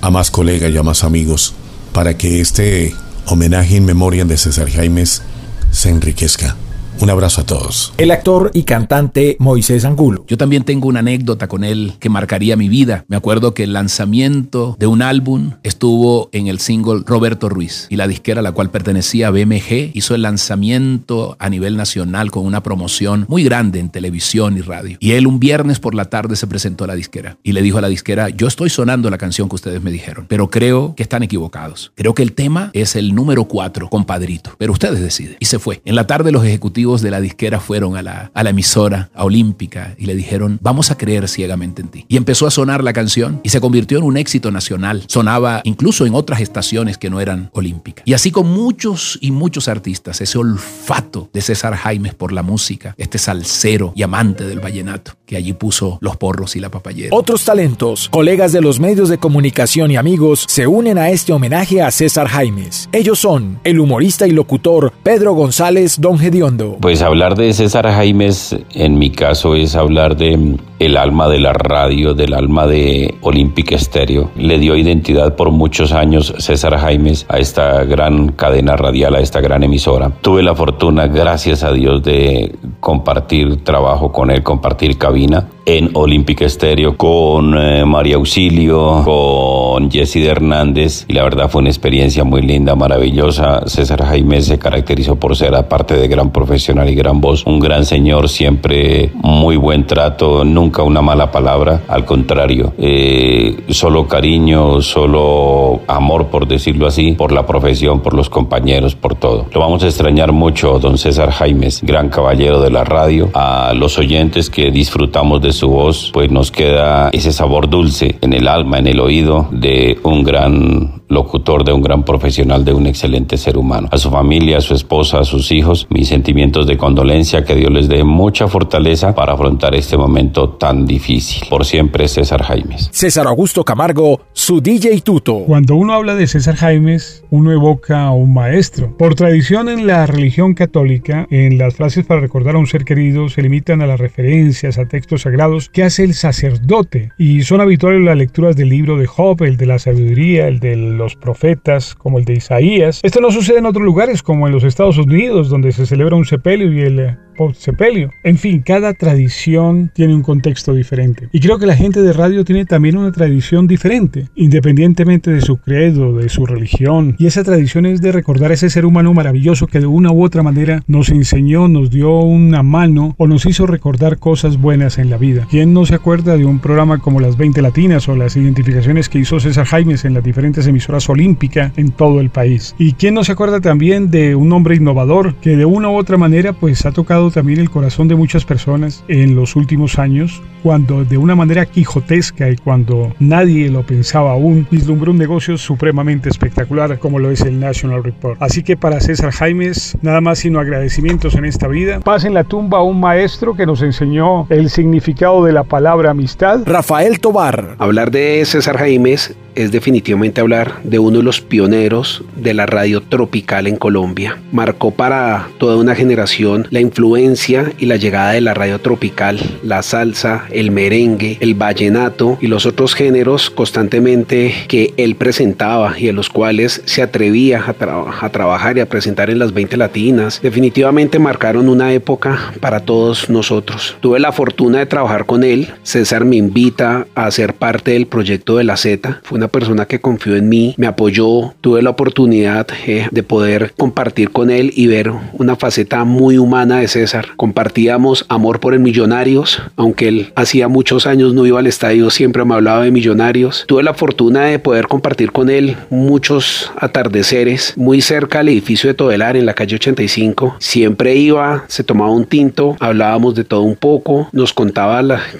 a 0.00 0.10
más 0.10 0.30
colegas 0.30 0.70
y 0.70 0.76
a 0.76 0.82
más 0.82 1.04
amigos 1.04 1.54
para 1.92 2.16
que 2.16 2.40
este 2.40 2.94
homenaje 3.26 3.76
en 3.76 3.84
memoria 3.84 4.24
de 4.24 4.36
César 4.38 4.70
Jaimes 4.70 5.22
se 5.70 5.90
enriquezca. 5.90 6.56
Un 6.98 7.10
abrazo 7.10 7.42
a 7.42 7.44
todos. 7.44 7.92
El 7.98 8.10
actor 8.10 8.50
y 8.54 8.62
cantante 8.62 9.36
Moisés 9.38 9.84
Angulo. 9.84 10.24
Yo 10.28 10.38
también 10.38 10.64
tengo 10.64 10.88
una 10.88 11.00
anécdota 11.00 11.46
con 11.46 11.62
él 11.62 11.92
que 12.00 12.08
marcaría 12.08 12.56
mi 12.56 12.70
vida. 12.70 13.04
Me 13.08 13.16
acuerdo 13.16 13.52
que 13.52 13.64
el 13.64 13.74
lanzamiento 13.74 14.76
de 14.78 14.86
un 14.86 15.02
álbum 15.02 15.52
estuvo 15.62 16.30
en 16.32 16.46
el 16.46 16.58
single 16.58 17.02
Roberto 17.04 17.50
Ruiz 17.50 17.86
y 17.90 17.96
la 17.96 18.08
disquera 18.08 18.40
a 18.40 18.42
la 18.42 18.52
cual 18.52 18.70
pertenecía 18.70 19.30
BMG 19.30 19.90
hizo 19.92 20.14
el 20.14 20.22
lanzamiento 20.22 21.36
a 21.38 21.50
nivel 21.50 21.76
nacional 21.76 22.30
con 22.30 22.46
una 22.46 22.62
promoción 22.62 23.26
muy 23.28 23.44
grande 23.44 23.78
en 23.78 23.90
televisión 23.90 24.56
y 24.56 24.62
radio. 24.62 24.96
Y 24.98 25.12
él 25.12 25.26
un 25.26 25.38
viernes 25.38 25.80
por 25.80 25.94
la 25.94 26.06
tarde 26.06 26.34
se 26.34 26.46
presentó 26.46 26.84
a 26.84 26.86
la 26.86 26.94
disquera 26.94 27.36
y 27.42 27.52
le 27.52 27.60
dijo 27.60 27.76
a 27.76 27.82
la 27.82 27.88
disquera, 27.88 28.30
yo 28.30 28.48
estoy 28.48 28.70
sonando 28.70 29.10
la 29.10 29.18
canción 29.18 29.50
que 29.50 29.56
ustedes 29.56 29.82
me 29.82 29.90
dijeron, 29.90 30.24
pero 30.28 30.48
creo 30.48 30.94
que 30.96 31.02
están 31.02 31.22
equivocados. 31.22 31.92
Creo 31.94 32.14
que 32.14 32.22
el 32.22 32.32
tema 32.32 32.70
es 32.72 32.96
el 32.96 33.14
número 33.14 33.44
4, 33.44 33.90
compadrito, 33.90 34.54
pero 34.56 34.72
ustedes 34.72 35.00
deciden. 35.00 35.36
Y 35.40 35.44
se 35.44 35.58
fue. 35.58 35.82
En 35.84 35.94
la 35.94 36.06
tarde 36.06 36.32
los 36.32 36.44
ejecutivos 36.44 36.85
de 36.86 37.10
la 37.10 37.20
disquera 37.20 37.60
fueron 37.60 37.96
a 37.96 38.02
la, 38.02 38.30
a 38.32 38.42
la 38.42 38.50
emisora, 38.50 39.10
a 39.14 39.24
Olímpica, 39.24 39.94
y 39.98 40.06
le 40.06 40.14
dijeron, 40.14 40.58
vamos 40.62 40.90
a 40.90 40.96
creer 40.96 41.28
ciegamente 41.28 41.82
en 41.82 41.88
ti. 41.88 42.04
Y 42.08 42.16
empezó 42.16 42.46
a 42.46 42.50
sonar 42.50 42.84
la 42.84 42.92
canción 42.92 43.40
y 43.42 43.48
se 43.48 43.60
convirtió 43.60 43.98
en 43.98 44.04
un 44.04 44.16
éxito 44.16 44.50
nacional. 44.50 45.04
Sonaba 45.08 45.60
incluso 45.64 46.06
en 46.06 46.14
otras 46.14 46.40
estaciones 46.40 46.98
que 46.98 47.10
no 47.10 47.20
eran 47.20 47.50
Olímpica. 47.52 48.02
Y 48.04 48.14
así 48.14 48.30
con 48.30 48.50
muchos 48.50 49.18
y 49.20 49.30
muchos 49.32 49.68
artistas, 49.68 50.20
ese 50.20 50.38
olfato 50.38 51.28
de 51.32 51.40
César 51.40 51.74
Jaimes 51.74 52.14
por 52.14 52.32
la 52.32 52.42
música, 52.42 52.94
este 52.98 53.18
salsero 53.18 53.92
y 53.96 54.02
amante 54.02 54.44
del 54.44 54.60
vallenato, 54.60 55.12
que 55.26 55.36
allí 55.36 55.52
puso 55.52 55.98
los 56.00 56.16
porros 56.16 56.56
y 56.56 56.60
la 56.60 56.70
papayera. 56.70 57.10
Otros 57.12 57.44
talentos, 57.44 58.08
colegas 58.08 58.52
de 58.52 58.60
los 58.60 58.78
medios 58.78 59.08
de 59.08 59.18
comunicación 59.18 59.90
y 59.90 59.96
amigos, 59.96 60.44
se 60.48 60.66
unen 60.66 60.98
a 60.98 61.10
este 61.10 61.32
homenaje 61.32 61.82
a 61.82 61.90
César 61.90 62.28
Jaimes. 62.28 62.88
Ellos 62.92 63.18
son 63.18 63.60
el 63.64 63.80
humorista 63.80 64.26
y 64.26 64.30
locutor 64.30 64.92
Pedro 65.02 65.34
González 65.34 66.00
Don 66.00 66.18
Gediondo, 66.18 66.75
pues 66.80 67.02
hablar 67.02 67.36
de 67.36 67.52
César 67.52 67.86
Jaimes, 67.90 68.56
en 68.74 68.98
mi 68.98 69.10
caso, 69.10 69.54
es 69.54 69.74
hablar 69.74 70.16
de 70.16 70.56
el 70.78 70.96
alma 70.96 71.28
de 71.28 71.40
la 71.40 71.52
radio, 71.52 72.14
del 72.14 72.34
alma 72.34 72.66
de 72.66 73.14
Olympic 73.22 73.76
Stereo. 73.76 74.30
Le 74.36 74.58
dio 74.58 74.76
identidad 74.76 75.36
por 75.36 75.50
muchos 75.50 75.92
años 75.92 76.34
César 76.38 76.76
Jaimes 76.78 77.26
a 77.28 77.38
esta 77.38 77.84
gran 77.84 78.32
cadena 78.32 78.76
radial, 78.76 79.14
a 79.14 79.20
esta 79.20 79.40
gran 79.40 79.62
emisora. 79.62 80.10
Tuve 80.20 80.42
la 80.42 80.54
fortuna, 80.54 81.06
gracias 81.06 81.62
a 81.62 81.72
Dios, 81.72 82.02
de 82.02 82.54
compartir 82.80 83.64
trabajo 83.64 84.12
con 84.12 84.30
él, 84.30 84.42
compartir 84.42 84.98
cabina 84.98 85.48
en 85.66 85.90
Olympic 85.94 86.46
Stereo 86.46 86.96
con 86.96 87.58
eh, 87.58 87.84
María 87.84 88.14
Auxilio, 88.14 89.02
con 89.04 89.90
Jessy 89.90 90.20
de 90.20 90.28
Hernández 90.28 91.04
y 91.08 91.12
la 91.12 91.24
verdad 91.24 91.50
fue 91.50 91.60
una 91.60 91.70
experiencia 91.70 92.22
muy 92.22 92.42
linda, 92.42 92.76
maravillosa. 92.76 93.66
César 93.66 94.04
Jaime 94.04 94.40
se 94.42 94.60
caracterizó 94.60 95.16
por 95.16 95.34
ser 95.34 95.56
aparte 95.56 95.96
de 95.96 96.06
gran 96.06 96.30
profesional 96.30 96.88
y 96.88 96.94
gran 96.94 97.20
voz, 97.20 97.44
un 97.46 97.58
gran 97.58 97.84
señor, 97.84 98.28
siempre 98.28 99.10
muy 99.14 99.56
buen 99.56 99.88
trato, 99.88 100.44
nunca 100.44 100.65
una 100.84 101.02
mala 101.02 101.30
palabra, 101.30 101.82
al 101.88 102.04
contrario, 102.04 102.72
eh, 102.78 103.64
solo 103.68 104.06
cariño, 104.06 104.80
solo 104.80 105.80
amor 105.86 106.26
por 106.26 106.46
decirlo 106.46 106.86
así, 106.86 107.12
por 107.12 107.32
la 107.32 107.46
profesión, 107.46 108.00
por 108.00 108.14
los 108.14 108.30
compañeros, 108.30 108.94
por 108.94 109.14
todo. 109.14 109.46
Lo 109.52 109.60
vamos 109.60 109.82
a 109.82 109.86
extrañar 109.86 110.32
mucho, 110.32 110.78
don 110.78 110.98
César 110.98 111.30
Jaimes, 111.30 111.82
gran 111.82 112.08
caballero 112.08 112.60
de 112.60 112.70
la 112.70 112.84
radio, 112.84 113.30
a 113.34 113.72
los 113.74 113.98
oyentes 113.98 114.50
que 114.50 114.70
disfrutamos 114.70 115.40
de 115.42 115.52
su 115.52 115.68
voz, 115.68 116.10
pues 116.12 116.30
nos 116.30 116.50
queda 116.50 117.10
ese 117.12 117.32
sabor 117.32 117.68
dulce 117.68 118.16
en 118.20 118.32
el 118.32 118.48
alma, 118.48 118.78
en 118.78 118.86
el 118.86 119.00
oído 119.00 119.48
de 119.50 119.98
un 120.02 120.22
gran 120.22 120.95
locutor, 121.08 121.64
de 121.64 121.72
un 121.72 121.82
gran 121.82 122.04
profesional, 122.04 122.64
de 122.64 122.72
un 122.72 122.86
excelente 122.86 123.36
ser 123.36 123.56
humano. 123.56 123.88
A 123.92 123.98
su 123.98 124.10
familia, 124.10 124.58
a 124.58 124.60
su 124.60 124.74
esposa, 124.74 125.20
a 125.20 125.24
sus 125.24 125.52
hijos, 125.52 125.86
mis 125.90 126.08
sentimientos 126.08 126.66
de 126.66 126.76
condolencia, 126.76 127.44
que 127.44 127.54
Dios 127.54 127.70
les 127.70 127.88
dé 127.88 128.04
mucha 128.04 128.48
fortaleza 128.48 129.14
para 129.14 129.34
afrontar 129.34 129.74
este 129.74 129.96
momento 129.96 130.50
tan 130.50 130.86
difícil. 130.86 131.42
Por 131.48 131.64
siempre, 131.64 132.08
César 132.08 132.42
Jaimes. 132.42 132.88
César 132.92 133.26
Augusto 133.26 133.64
Camargo, 133.64 134.20
su 134.32 134.60
DJ 134.60 135.00
Tuto. 135.00 135.40
Cuando 135.46 135.76
uno 135.76 135.92
habla 135.92 136.14
de 136.14 136.26
César 136.26 136.56
Jaimes, 136.56 137.24
uno 137.30 137.52
evoca 137.52 138.06
a 138.06 138.10
un 138.12 138.34
maestro. 138.34 138.96
Por 138.96 139.14
tradición 139.14 139.68
en 139.68 139.86
la 139.86 140.06
religión 140.06 140.54
católica, 140.54 141.26
en 141.30 141.58
las 141.58 141.74
frases 141.74 142.04
para 142.04 142.20
recordar 142.20 142.56
a 142.56 142.58
un 142.58 142.66
ser 142.66 142.84
querido 142.84 143.28
se 143.28 143.42
limitan 143.42 143.82
a 143.82 143.86
las 143.86 144.00
referencias 144.00 144.78
a 144.78 144.86
textos 144.86 145.22
sagrados 145.22 145.68
que 145.68 145.82
hace 145.82 146.04
el 146.04 146.14
sacerdote 146.14 147.10
y 147.18 147.42
son 147.42 147.60
habituales 147.60 148.02
las 148.02 148.16
lecturas 148.16 148.56
del 148.56 148.68
libro 148.68 148.96
de 148.96 149.06
Job, 149.06 149.42
el 149.42 149.56
de 149.56 149.66
la 149.66 149.78
sabiduría, 149.78 150.48
el 150.48 150.60
del 150.60 150.95
los 150.96 151.16
profetas, 151.16 151.94
como 151.94 152.18
el 152.18 152.24
de 152.24 152.34
Isaías. 152.34 153.00
Esto 153.02 153.20
no 153.20 153.30
sucede 153.30 153.58
en 153.58 153.66
otros 153.66 153.84
lugares, 153.84 154.22
como 154.22 154.46
en 154.46 154.52
los 154.52 154.64
Estados 154.64 154.98
Unidos, 154.98 155.48
donde 155.48 155.72
se 155.72 155.86
celebra 155.86 156.16
un 156.16 156.24
sepelio 156.24 156.72
y 156.72 156.80
el 156.80 157.16
sepelio. 157.54 158.10
En 158.24 158.38
fin, 158.38 158.62
cada 158.64 158.94
tradición 158.94 159.90
tiene 159.94 160.14
un 160.14 160.22
contexto 160.22 160.72
diferente. 160.72 161.28
Y 161.32 161.40
creo 161.40 161.58
que 161.58 161.66
la 161.66 161.76
gente 161.76 162.02
de 162.02 162.12
radio 162.12 162.44
tiene 162.44 162.64
también 162.64 162.96
una 162.96 163.12
tradición 163.12 163.66
diferente, 163.66 164.28
independientemente 164.34 165.30
de 165.30 165.40
su 165.40 165.58
credo, 165.58 166.16
de 166.16 166.28
su 166.28 166.46
religión. 166.46 167.14
Y 167.18 167.26
esa 167.26 167.44
tradición 167.44 167.86
es 167.86 168.00
de 168.00 168.12
recordar 168.12 168.50
a 168.50 168.54
ese 168.54 168.70
ser 168.70 168.86
humano 168.86 169.12
maravilloso 169.12 169.66
que 169.66 169.80
de 169.80 169.86
una 169.86 170.12
u 170.12 170.24
otra 170.24 170.42
manera 170.42 170.82
nos 170.86 171.10
enseñó, 171.10 171.68
nos 171.68 171.90
dio 171.90 172.20
una 172.20 172.62
mano 172.62 173.14
o 173.18 173.26
nos 173.26 173.46
hizo 173.46 173.66
recordar 173.66 174.18
cosas 174.18 174.58
buenas 174.58 174.98
en 174.98 175.10
la 175.10 175.18
vida. 175.18 175.46
¿Quién 175.50 175.72
no 175.72 175.84
se 175.84 175.94
acuerda 175.94 176.36
de 176.36 176.44
un 176.44 176.58
programa 176.58 176.98
como 176.98 177.20
las 177.20 177.36
20 177.36 177.60
latinas 177.62 178.08
o 178.08 178.16
las 178.16 178.36
identificaciones 178.36 179.08
que 179.08 179.18
hizo 179.18 179.40
César 179.40 179.66
Jaimes 179.66 180.04
en 180.04 180.14
las 180.14 180.24
diferentes 180.24 180.66
emisoras 180.66 180.85
olímpicas 181.08 181.72
en 181.76 181.90
todo 181.90 182.20
el 182.20 182.30
país? 182.30 182.74
¿Y 182.78 182.92
quién 182.92 183.14
no 183.14 183.24
se 183.24 183.32
acuerda 183.32 183.60
también 183.60 184.10
de 184.10 184.34
un 184.34 184.52
hombre 184.52 184.76
innovador 184.76 185.34
que 185.36 185.56
de 185.56 185.64
una 185.64 185.88
u 185.88 185.96
otra 185.96 186.16
manera 186.16 186.52
pues 186.52 186.86
ha 186.86 186.92
tocado 186.92 187.30
también 187.30 187.60
el 187.60 187.70
corazón 187.70 188.08
de 188.08 188.14
muchas 188.14 188.44
personas 188.44 189.04
en 189.08 189.34
los 189.34 189.56
últimos 189.56 189.98
años, 189.98 190.42
cuando 190.62 191.04
de 191.04 191.18
una 191.18 191.34
manera 191.34 191.66
quijotesca 191.66 192.50
y 192.50 192.56
cuando 192.56 193.14
nadie 193.18 193.70
lo 193.70 193.84
pensaba 193.84 194.32
aún, 194.32 194.66
vislumbró 194.70 195.12
un 195.12 195.18
negocio 195.18 195.58
supremamente 195.58 196.28
espectacular 196.28 196.98
como 196.98 197.18
lo 197.18 197.30
es 197.30 197.42
el 197.42 197.60
National 197.60 198.02
Report. 198.02 198.40
Así 198.42 198.62
que 198.62 198.76
para 198.76 199.00
César 199.00 199.30
Jaimes, 199.32 199.96
nada 200.02 200.20
más 200.20 200.38
sino 200.38 200.60
agradecimientos 200.60 201.34
en 201.34 201.44
esta 201.44 201.68
vida. 201.68 202.00
Paz 202.00 202.24
en 202.24 202.34
la 202.34 202.44
tumba 202.44 202.78
a 202.78 202.82
un 202.82 203.00
maestro 203.00 203.54
que 203.54 203.66
nos 203.66 203.82
enseñó 203.82 204.46
el 204.50 204.70
significado 204.70 205.44
de 205.44 205.52
la 205.52 205.64
palabra 205.64 206.10
amistad. 206.10 206.60
Rafael 206.66 207.20
Tobar. 207.20 207.76
Hablar 207.78 208.10
de 208.10 208.44
César 208.44 208.76
Jaimes 208.76 209.36
es 209.56 209.72
definitivamente 209.72 210.40
hablar 210.40 210.80
de 210.84 210.98
uno 210.98 211.18
de 211.18 211.24
los 211.24 211.40
pioneros 211.40 212.22
de 212.36 212.54
la 212.54 212.66
radio 212.66 213.00
tropical 213.00 213.66
en 213.66 213.76
Colombia. 213.76 214.38
Marcó 214.52 214.92
para 214.92 215.48
toda 215.58 215.76
una 215.76 215.94
generación 215.94 216.68
la 216.70 216.80
influencia 216.80 217.72
y 217.78 217.86
la 217.86 217.96
llegada 217.96 218.32
de 218.32 218.42
la 218.42 218.54
radio 218.54 218.78
tropical, 218.78 219.40
la 219.62 219.82
salsa, 219.82 220.44
el 220.50 220.70
merengue, 220.70 221.38
el 221.40 221.54
vallenato 221.54 222.38
y 222.40 222.46
los 222.46 222.66
otros 222.66 222.94
géneros 222.94 223.50
constantemente 223.50 224.54
que 224.68 224.92
él 224.96 225.16
presentaba 225.16 225.98
y 225.98 226.08
en 226.08 226.16
los 226.16 226.28
cuales 226.28 226.82
se 226.84 227.02
atrevía 227.02 227.64
a, 227.66 228.28
trabajar 228.28 228.76
y 228.76 228.80
a 228.80 228.88
presentar 228.88 229.30
en 229.30 229.38
las 229.38 229.52
20 229.54 229.76
latinas. 229.76 230.40
Definitivamente 230.42 231.18
marcaron 231.18 231.68
una 231.68 231.92
época 231.92 232.52
para 232.60 232.80
todos 232.80 233.30
nosotros. 233.30 233.96
Tuve 234.00 234.20
la 234.20 234.32
fortuna 234.32 234.78
de 234.78 234.86
trabajar 234.86 235.24
con 235.24 235.42
él. 235.44 235.72
César 235.82 236.24
me 236.24 236.36
invita 236.36 237.06
a 237.14 237.30
ser 237.30 237.54
parte 237.54 237.92
del 237.92 238.06
proyecto 238.06 238.56
de 238.58 238.64
la 238.64 238.76
Z. 238.76 239.20
Fue 239.22 239.38
una 239.38 239.45
persona 239.48 239.86
que 239.86 240.00
confió 240.00 240.36
en 240.36 240.48
mí, 240.48 240.74
me 240.76 240.86
apoyó, 240.86 241.54
tuve 241.60 241.82
la 241.82 241.90
oportunidad 241.90 242.66
eh, 242.86 243.08
de 243.10 243.22
poder 243.22 243.72
compartir 243.76 244.30
con 244.30 244.50
él 244.50 244.72
y 244.74 244.86
ver 244.86 245.12
una 245.34 245.56
faceta 245.56 246.04
muy 246.04 246.38
humana 246.38 246.78
de 246.78 246.88
César. 246.88 247.28
Compartíamos 247.36 248.24
amor 248.28 248.60
por 248.60 248.74
el 248.74 248.80
Millonarios, 248.80 249.62
aunque 249.76 250.08
él 250.08 250.32
hacía 250.34 250.68
muchos 250.68 251.06
años 251.06 251.34
no 251.34 251.46
iba 251.46 251.58
al 251.58 251.66
estadio, 251.66 252.10
siempre 252.10 252.44
me 252.44 252.54
hablaba 252.54 252.84
de 252.84 252.90
Millonarios. 252.90 253.64
Tuve 253.66 253.82
la 253.82 253.94
fortuna 253.94 254.44
de 254.44 254.58
poder 254.58 254.88
compartir 254.88 255.32
con 255.32 255.50
él 255.50 255.76
muchos 255.90 256.72
atardeceres 256.78 257.74
muy 257.76 258.00
cerca 258.00 258.40
al 258.40 258.48
edificio 258.48 258.88
de 258.88 258.94
Todelar 258.94 259.36
en 259.36 259.46
la 259.46 259.54
calle 259.54 259.76
85. 259.76 260.56
Siempre 260.58 261.14
iba, 261.16 261.64
se 261.68 261.84
tomaba 261.84 262.10
un 262.10 262.24
tinto, 262.24 262.76
hablábamos 262.80 263.34
de 263.34 263.44
todo 263.44 263.62
un 263.62 263.76
poco, 263.76 264.28
nos 264.32 264.52
contaba 264.52 264.86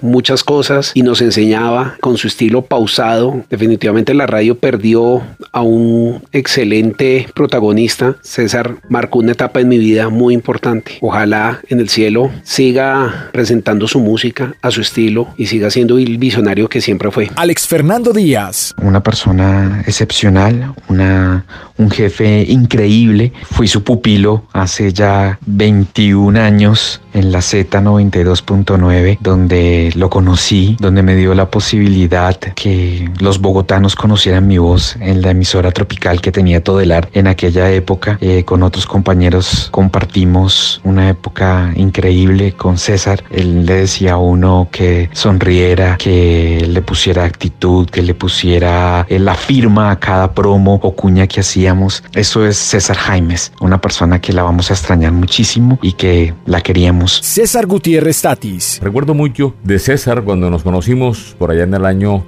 muchas 0.02 0.44
cosas 0.44 0.92
y 0.94 1.02
nos 1.02 1.20
enseñaba 1.22 1.96
con 2.00 2.16
su 2.16 2.28
estilo 2.28 2.62
pausado, 2.62 3.44
definitivamente 3.48 3.95
la 4.14 4.26
radio 4.26 4.58
perdió 4.58 5.22
a 5.52 5.62
un 5.62 6.22
excelente 6.32 7.26
protagonista. 7.34 8.16
César 8.22 8.76
marcó 8.88 9.18
una 9.18 9.32
etapa 9.32 9.60
en 9.60 9.68
mi 9.68 9.78
vida 9.78 10.08
muy 10.08 10.34
importante. 10.34 10.98
Ojalá 11.00 11.60
en 11.68 11.80
el 11.80 11.88
cielo 11.88 12.30
siga 12.42 13.30
presentando 13.32 13.88
su 13.88 14.00
música 14.00 14.54
a 14.62 14.70
su 14.70 14.80
estilo 14.80 15.28
y 15.36 15.46
siga 15.46 15.70
siendo 15.70 15.98
el 15.98 16.18
visionario 16.18 16.68
que 16.68 16.80
siempre 16.80 17.10
fue. 17.10 17.30
Alex 17.36 17.66
Fernando 17.66 18.12
Díaz. 18.12 18.74
Una 18.82 19.02
persona 19.02 19.82
excepcional, 19.86 20.74
una, 20.88 21.44
un 21.78 21.90
jefe 21.90 22.44
increíble. 22.48 23.32
Fui 23.50 23.68
su 23.68 23.82
pupilo 23.82 24.44
hace 24.52 24.92
ya 24.92 25.38
21 25.46 26.38
años 26.38 27.00
en 27.12 27.32
la 27.32 27.38
Z92.9, 27.38 29.18
donde 29.20 29.92
lo 29.96 30.10
conocí, 30.10 30.76
donde 30.80 31.02
me 31.02 31.16
dio 31.16 31.34
la 31.34 31.50
posibilidad 31.50 32.38
que 32.38 33.10
los 33.20 33.40
bogotanos 33.40 33.85
conocieran 33.94 34.46
mi 34.46 34.58
voz 34.58 34.96
en 35.00 35.22
la 35.22 35.30
emisora 35.30 35.70
tropical 35.70 36.20
que 36.20 36.32
tenía 36.32 36.62
Todelar 36.62 37.08
en 37.12 37.26
aquella 37.26 37.70
época. 37.70 38.18
Eh, 38.20 38.44
con 38.44 38.62
otros 38.62 38.86
compañeros 38.86 39.68
compartimos 39.70 40.80
una 40.84 41.08
época 41.08 41.72
increíble 41.76 42.52
con 42.52 42.78
César. 42.78 43.22
Él 43.30 43.66
le 43.66 43.74
decía 43.74 44.14
a 44.14 44.18
uno 44.18 44.68
que 44.70 45.10
sonriera, 45.12 45.96
que 45.98 46.66
le 46.68 46.82
pusiera 46.82 47.24
actitud, 47.24 47.88
que 47.88 48.02
le 48.02 48.14
pusiera 48.14 49.06
eh, 49.08 49.18
la 49.18 49.34
firma 49.34 49.90
a 49.90 50.00
cada 50.00 50.32
promo 50.32 50.80
o 50.82 50.94
cuña 50.94 51.26
que 51.26 51.40
hacíamos. 51.40 52.02
Eso 52.14 52.46
es 52.46 52.56
César 52.56 52.96
Jaimes, 52.96 53.52
una 53.60 53.80
persona 53.80 54.20
que 54.20 54.32
la 54.32 54.42
vamos 54.42 54.70
a 54.70 54.74
extrañar 54.74 55.12
muchísimo 55.12 55.78
y 55.82 55.92
que 55.92 56.34
la 56.46 56.60
queríamos 56.60 57.20
César 57.22 57.66
Gutiérrez 57.66 58.22
Tatis. 58.22 58.80
Recuerdo 58.82 59.14
mucho 59.14 59.54
de 59.62 59.78
César 59.78 60.22
cuando 60.22 60.50
nos 60.50 60.62
conocimos 60.62 61.36
por 61.38 61.50
allá 61.50 61.64
en 61.64 61.74
el 61.74 61.84
año 61.84 62.24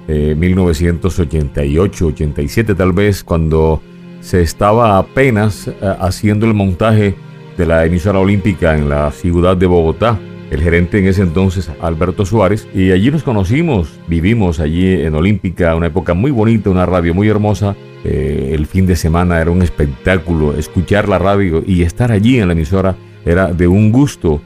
1988, 1.49 2.05
87 2.07 2.75
tal 2.75 2.93
vez, 2.93 3.23
cuando 3.23 3.81
se 4.21 4.41
estaba 4.41 4.97
apenas 4.97 5.67
eh, 5.67 5.73
haciendo 5.99 6.45
el 6.45 6.53
montaje 6.53 7.15
de 7.57 7.65
la 7.65 7.85
emisora 7.85 8.19
olímpica 8.19 8.77
en 8.77 8.89
la 8.89 9.11
ciudad 9.11 9.57
de 9.57 9.65
Bogotá. 9.65 10.19
El 10.51 10.61
gerente 10.61 10.97
en 10.97 11.07
ese 11.07 11.21
entonces, 11.21 11.69
Alberto 11.79 12.25
Suárez, 12.25 12.67
y 12.73 12.91
allí 12.91 13.11
nos 13.11 13.21
conocimos, 13.21 13.99
vivimos 14.07 14.59
allí 14.59 14.93
en 14.93 15.13
Olímpica, 15.13 15.75
una 15.75 15.87
época 15.87 16.15
muy 16.15 16.31
bonita, 16.31 16.71
una 16.71 16.87
radio 16.87 17.13
muy 17.13 17.27
hermosa. 17.27 17.75
Eh, 18.03 18.53
el 18.53 18.65
fin 18.65 18.87
de 18.87 18.95
semana 18.95 19.39
era 19.39 19.51
un 19.51 19.61
espectáculo, 19.61 20.57
escuchar 20.57 21.07
la 21.07 21.19
radio 21.19 21.61
y 21.63 21.83
estar 21.83 22.11
allí 22.11 22.39
en 22.39 22.47
la 22.47 22.53
emisora 22.53 22.95
era 23.25 23.53
de 23.53 23.67
un 23.67 23.91
gusto 23.91 24.41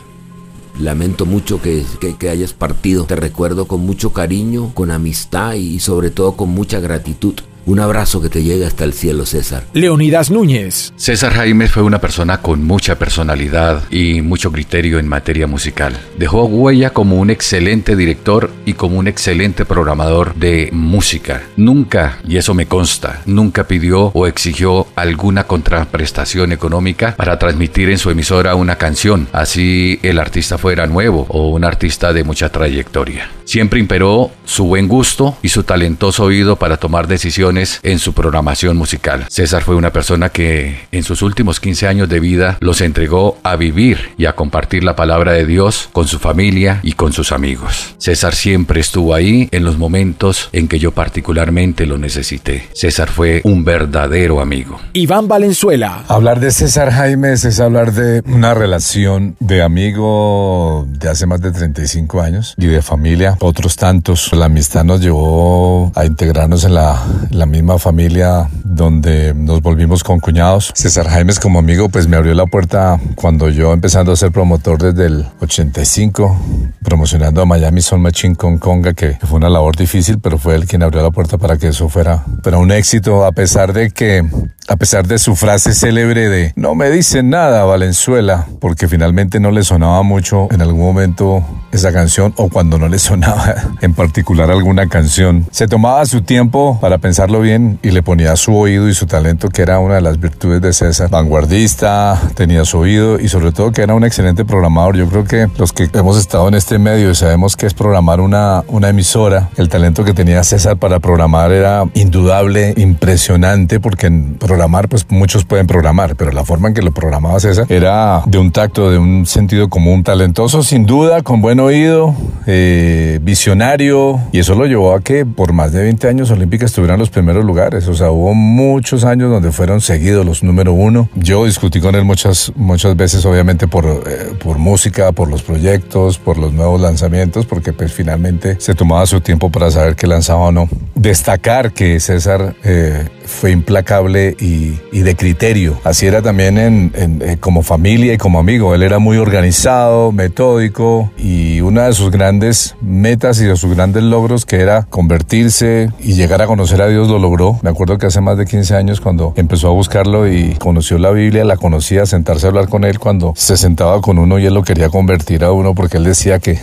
Lamento 0.77 1.25
mucho 1.25 1.61
que, 1.61 1.85
que, 2.19 2.29
hayas 2.29 2.51
partido. 2.51 3.05
Te 3.05 3.15
recuerdo 3.15 3.67
con 3.67 3.85
mucho 3.85 4.11
cariño, 4.11 4.73
con 4.73 4.91
amistad 4.91 5.53
y 5.53 5.79
sobre 5.79 6.09
todo 6.09 6.33
con 6.33 6.49
mucha 6.49 6.81
gratitud 6.81 7.35
un 7.65 7.79
abrazo 7.79 8.21
que 8.21 8.29
te 8.29 8.43
llegue 8.43 8.65
hasta 8.65 8.83
el 8.83 8.93
cielo, 8.93 9.25
César. 9.25 9.63
Leonidas 9.73 10.29
Núñez. 10.29 10.93
César 10.95 11.33
Jaime 11.33 11.67
fue 11.67 11.83
una 11.83 11.99
persona 11.99 12.41
con 12.41 12.63
mucha 12.63 12.97
personalidad 12.99 13.83
y 13.91 14.21
mucho 14.21 14.51
criterio 14.51 14.99
en 14.99 15.07
materia 15.07 15.47
musical. 15.47 15.97
Dejó 16.17 16.45
huella 16.45 16.91
como 16.91 17.17
un 17.17 17.29
excelente 17.29 17.95
director 17.95 18.51
y 18.65 18.73
como 18.73 18.99
un 18.99 19.07
excelente 19.07 19.65
programador 19.65 20.35
de 20.35 20.69
música. 20.71 21.43
Nunca, 21.57 22.19
y 22.27 22.37
eso 22.37 22.53
me 22.53 22.67
consta, 22.67 23.21
nunca 23.25 23.67
pidió 23.67 24.11
o 24.13 24.27
exigió 24.27 24.87
alguna 24.95 25.45
contraprestación 25.45 26.51
económica 26.51 27.15
para 27.15 27.39
transmitir 27.39 27.89
en 27.89 27.97
su 27.97 28.09
emisora 28.09 28.55
una 28.55 28.77
canción, 28.77 29.27
así 29.31 29.99
el 30.03 30.19
artista 30.19 30.57
fuera 30.57 30.85
nuevo 30.87 31.25
o 31.29 31.49
un 31.49 31.63
artista 31.63 32.13
de 32.13 32.23
mucha 32.23 32.49
trayectoria. 32.49 33.29
Siempre 33.45 33.79
imperó 33.79 34.31
su 34.43 34.65
buen 34.65 34.87
gusto 34.87 35.37
y 35.41 35.49
su 35.49 35.63
talentoso 35.63 36.23
oído 36.23 36.55
para 36.55 36.77
tomar 36.77 37.07
decisiones 37.07 37.54
en 37.57 37.99
su 37.99 38.13
programación 38.13 38.77
musical. 38.77 39.25
César 39.29 39.63
fue 39.63 39.75
una 39.75 39.91
persona 39.91 40.29
que 40.29 40.87
en 40.91 41.03
sus 41.03 41.21
últimos 41.21 41.59
15 41.59 41.87
años 41.87 42.09
de 42.09 42.19
vida 42.19 42.57
los 42.59 42.81
entregó 42.81 43.37
a 43.43 43.55
vivir 43.55 44.13
y 44.17 44.25
a 44.25 44.33
compartir 44.33 44.83
la 44.83 44.95
palabra 44.95 45.33
de 45.33 45.45
Dios 45.45 45.89
con 45.91 46.07
su 46.07 46.19
familia 46.19 46.79
y 46.83 46.93
con 46.93 47.13
sus 47.13 47.31
amigos. 47.31 47.95
César 47.97 48.35
siempre 48.35 48.81
estuvo 48.81 49.13
ahí 49.13 49.47
en 49.51 49.63
los 49.63 49.77
momentos 49.77 50.49
en 50.51 50.67
que 50.67 50.79
yo 50.79 50.91
particularmente 50.91 51.85
lo 51.85 51.97
necesité. 51.97 52.67
César 52.73 53.09
fue 53.09 53.41
un 53.43 53.63
verdadero 53.63 54.41
amigo. 54.41 54.79
Iván 54.93 55.27
Valenzuela. 55.27 56.03
Hablar 56.07 56.39
de 56.39 56.51
César 56.51 56.91
Jaimes 56.91 57.45
es 57.45 57.59
hablar 57.59 57.93
de 57.93 58.21
una 58.25 58.53
relación 58.53 59.35
de 59.39 59.61
amigo 59.61 60.85
de 60.87 61.09
hace 61.09 61.25
más 61.25 61.41
de 61.41 61.51
35 61.51 62.21
años 62.21 62.53
y 62.57 62.67
de 62.67 62.81
familia 62.81 63.37
otros 63.39 63.75
tantos. 63.75 64.31
La 64.33 64.45
amistad 64.45 64.83
nos 64.83 65.01
llevó 65.01 65.91
a 65.95 66.05
integrarnos 66.05 66.63
en 66.63 66.73
la, 66.73 67.01
la 67.29 67.44
misma 67.45 67.79
familia 67.79 68.49
donde 68.63 69.33
nos 69.33 69.61
volvimos 69.61 70.03
con 70.03 70.19
cuñados. 70.19 70.71
César 70.75 71.07
Jaimes 71.07 71.39
como 71.39 71.59
amigo 71.59 71.89
pues 71.89 72.07
me 72.07 72.17
abrió 72.17 72.33
la 72.33 72.45
puerta 72.45 72.99
cuando 73.15 73.49
yo 73.49 73.73
empezando 73.73 74.11
a 74.11 74.15
ser 74.15 74.31
promotor 74.31 74.81
desde 74.81 75.05
el 75.05 75.25
85, 75.39 76.39
promocionando 76.83 77.41
a 77.41 77.45
Miami 77.45 77.81
Son 77.81 78.01
Machine 78.01 78.35
con 78.35 78.57
Conga, 78.57 78.93
que 78.93 79.17
fue 79.21 79.37
una 79.37 79.49
labor 79.49 79.75
difícil, 79.75 80.19
pero 80.19 80.37
fue 80.37 80.55
él 80.55 80.65
quien 80.65 80.83
abrió 80.83 81.01
la 81.01 81.11
puerta 81.11 81.37
para 81.37 81.57
que 81.57 81.67
eso 81.67 81.89
fuera, 81.89 82.23
fuera 82.43 82.57
un 82.57 82.71
éxito, 82.71 83.25
a 83.25 83.31
pesar 83.31 83.73
de 83.73 83.91
que, 83.91 84.23
a 84.67 84.77
pesar 84.77 85.07
de 85.07 85.19
su 85.19 85.35
frase 85.35 85.73
célebre 85.73 86.27
de 86.29 86.53
no 86.55 86.75
me 86.75 86.89
dicen 86.89 87.29
nada 87.29 87.63
Valenzuela, 87.65 88.47
porque 88.59 88.87
finalmente 88.87 89.39
no 89.39 89.51
le 89.51 89.63
sonaba 89.63 90.01
mucho 90.03 90.47
en 90.51 90.61
algún 90.61 90.81
momento 90.81 91.43
esa 91.71 91.91
canción 91.91 92.33
o 92.37 92.49
cuando 92.49 92.77
no 92.77 92.87
le 92.87 92.99
sonaba 92.99 93.55
en 93.81 93.93
particular 93.93 94.49
alguna 94.49 94.87
canción. 94.87 95.45
Se 95.51 95.67
tomaba 95.67 96.05
su 96.05 96.21
tiempo 96.21 96.79
para 96.81 96.97
pensarlo 96.97 97.41
bien 97.41 97.79
y 97.83 97.91
le 97.91 98.01
ponía 98.01 98.35
su 98.35 98.55
oído 98.55 98.89
y 98.89 98.93
su 98.93 99.05
talento, 99.05 99.49
que 99.49 99.61
era 99.61 99.79
una 99.79 99.95
de 99.95 100.01
las 100.01 100.19
virtudes 100.19 100.61
de 100.61 100.73
César. 100.73 101.09
Vanguardista, 101.09 102.19
tenía 102.35 102.65
su 102.65 102.79
oído 102.79 103.19
y 103.19 103.27
sobre 103.27 103.51
todo 103.51 103.71
que 103.71 103.81
era 103.81 103.93
un 103.93 104.03
excelente 104.03 104.45
programador. 104.45 104.95
Yo 104.95 105.07
creo 105.09 105.25
que 105.25 105.47
los 105.57 105.73
que 105.73 105.89
hemos 105.93 106.17
estado 106.17 106.47
en 106.47 106.55
este 106.55 106.79
medio 106.79 107.11
y 107.11 107.15
sabemos 107.15 107.55
que 107.55 107.65
es 107.65 107.73
programar 107.73 108.21
una, 108.21 108.63
una 108.67 108.89
emisora, 108.89 109.49
el 109.57 109.69
talento 109.69 110.03
que 110.03 110.13
tenía 110.13 110.43
César 110.43 110.77
para 110.77 110.99
programar 110.99 111.51
era 111.51 111.83
indudable, 111.93 112.73
impresionante, 112.77 113.79
porque 113.79 114.07
en 114.07 114.37
programar, 114.55 114.87
pues 114.87 115.05
muchos 115.09 115.43
pueden 115.43 115.67
programar, 115.67 116.15
pero 116.15 116.31
la 116.31 116.45
forma 116.45 116.69
en 116.69 116.73
que 116.73 116.81
lo 116.81 116.91
programaba 116.91 117.37
César 117.41 117.65
era 117.67 118.23
de 118.25 118.37
un 118.37 118.53
tacto, 118.53 118.89
de 118.89 118.97
un 118.97 119.25
sentido 119.25 119.67
común, 119.67 120.01
talentoso 120.01 120.63
sin 120.63 120.85
duda, 120.85 121.23
con 121.23 121.41
buen 121.41 121.59
oído. 121.59 122.15
Eh, 122.47 123.19
visionario 123.23 124.19
y 124.31 124.37
eso 124.37 124.53
lo 124.53 124.67
llevó 124.67 124.93
a 124.93 125.01
que 125.01 125.25
por 125.25 125.51
más 125.51 125.71
de 125.71 125.81
20 125.81 126.07
años 126.07 126.29
Olímpica 126.29 126.65
estuvieran 126.65 126.95
en 126.95 126.99
los 126.99 127.09
primeros 127.09 127.43
lugares. 127.43 127.87
O 127.87 127.95
sea, 127.95 128.11
hubo 128.11 128.35
muchos 128.35 129.03
años 129.03 129.31
donde 129.31 129.51
fueron 129.51 129.81
seguidos 129.81 130.25
los 130.25 130.43
número 130.43 130.71
uno. 130.71 131.09
Yo 131.15 131.45
discutí 131.45 131.81
con 131.81 131.95
él 131.95 132.05
muchas, 132.05 132.51
muchas 132.55 132.95
veces, 132.95 133.25
obviamente, 133.25 133.67
por, 133.67 133.85
eh, 133.85 134.33
por 134.43 134.59
música, 134.59 135.11
por 135.11 135.27
los 135.27 135.41
proyectos, 135.41 136.19
por 136.19 136.37
los 136.37 136.53
nuevos 136.53 136.79
lanzamientos, 136.79 137.47
porque 137.47 137.73
pues 137.73 137.91
finalmente 137.91 138.57
se 138.59 138.75
tomaba 138.75 139.05
su 139.07 139.21
tiempo 139.21 139.49
para 139.49 139.71
saber 139.71 139.95
qué 139.95 140.05
lanzaba 140.05 140.41
o 140.41 140.51
no. 140.51 140.69
Destacar 140.93 141.73
que 141.73 141.99
César 141.99 142.55
eh, 142.63 143.09
fue 143.25 143.51
implacable 143.51 144.37
y, 144.45 144.79
y, 144.91 145.01
de 145.01 145.15
criterio. 145.15 145.77
Así 145.83 146.05
era 146.05 146.21
también 146.21 146.57
en, 146.57 146.91
en, 146.95 147.21
eh, 147.21 147.37
como 147.39 147.63
familia 147.63 148.13
y 148.13 148.17
como 148.17 148.39
amigo. 148.39 148.75
Él 148.75 148.83
era 148.83 148.99
muy 148.99 149.17
organizado, 149.17 150.11
metódico 150.11 151.11
y 151.17 151.61
una 151.61 151.87
de 151.87 151.93
sus 151.93 152.11
grandes 152.11 152.75
metas 152.81 153.39
y 153.41 153.45
de 153.45 153.55
sus 153.55 153.75
grandes 153.75 154.03
logros 154.03 154.45
que 154.45 154.57
era 154.57 154.83
convertirse 154.83 155.89
y 155.99 156.13
llegar 156.13 156.41
a 156.41 156.47
conocer 156.47 156.81
a 156.81 156.87
Dios 156.87 157.07
lo 157.07 157.19
logró. 157.19 157.59
Me 157.61 157.69
acuerdo 157.69 157.97
que 157.97 158.05
hace 158.05 158.21
más 158.21 158.37
de 158.37 158.45
15 158.45 158.75
años 158.75 159.01
cuando 159.01 159.33
empezó 159.35 159.67
a 159.67 159.71
buscarlo 159.71 160.31
y 160.31 160.55
conoció 160.55 160.97
la 160.97 161.11
Biblia, 161.11 161.43
la 161.43 161.57
conocía, 161.57 162.05
sentarse 162.05 162.45
a 162.45 162.49
hablar 162.49 162.69
con 162.69 162.83
él 162.83 162.99
cuando 162.99 163.33
se 163.35 163.57
sentaba 163.57 164.01
con 164.01 164.19
uno 164.19 164.39
y 164.39 164.45
él 164.45 164.53
lo 164.53 164.63
quería 164.63 164.89
convertir 164.89 165.43
a 165.43 165.51
uno 165.51 165.73
porque 165.73 165.97
él 165.97 166.03
decía 166.03 166.39
que 166.39 166.59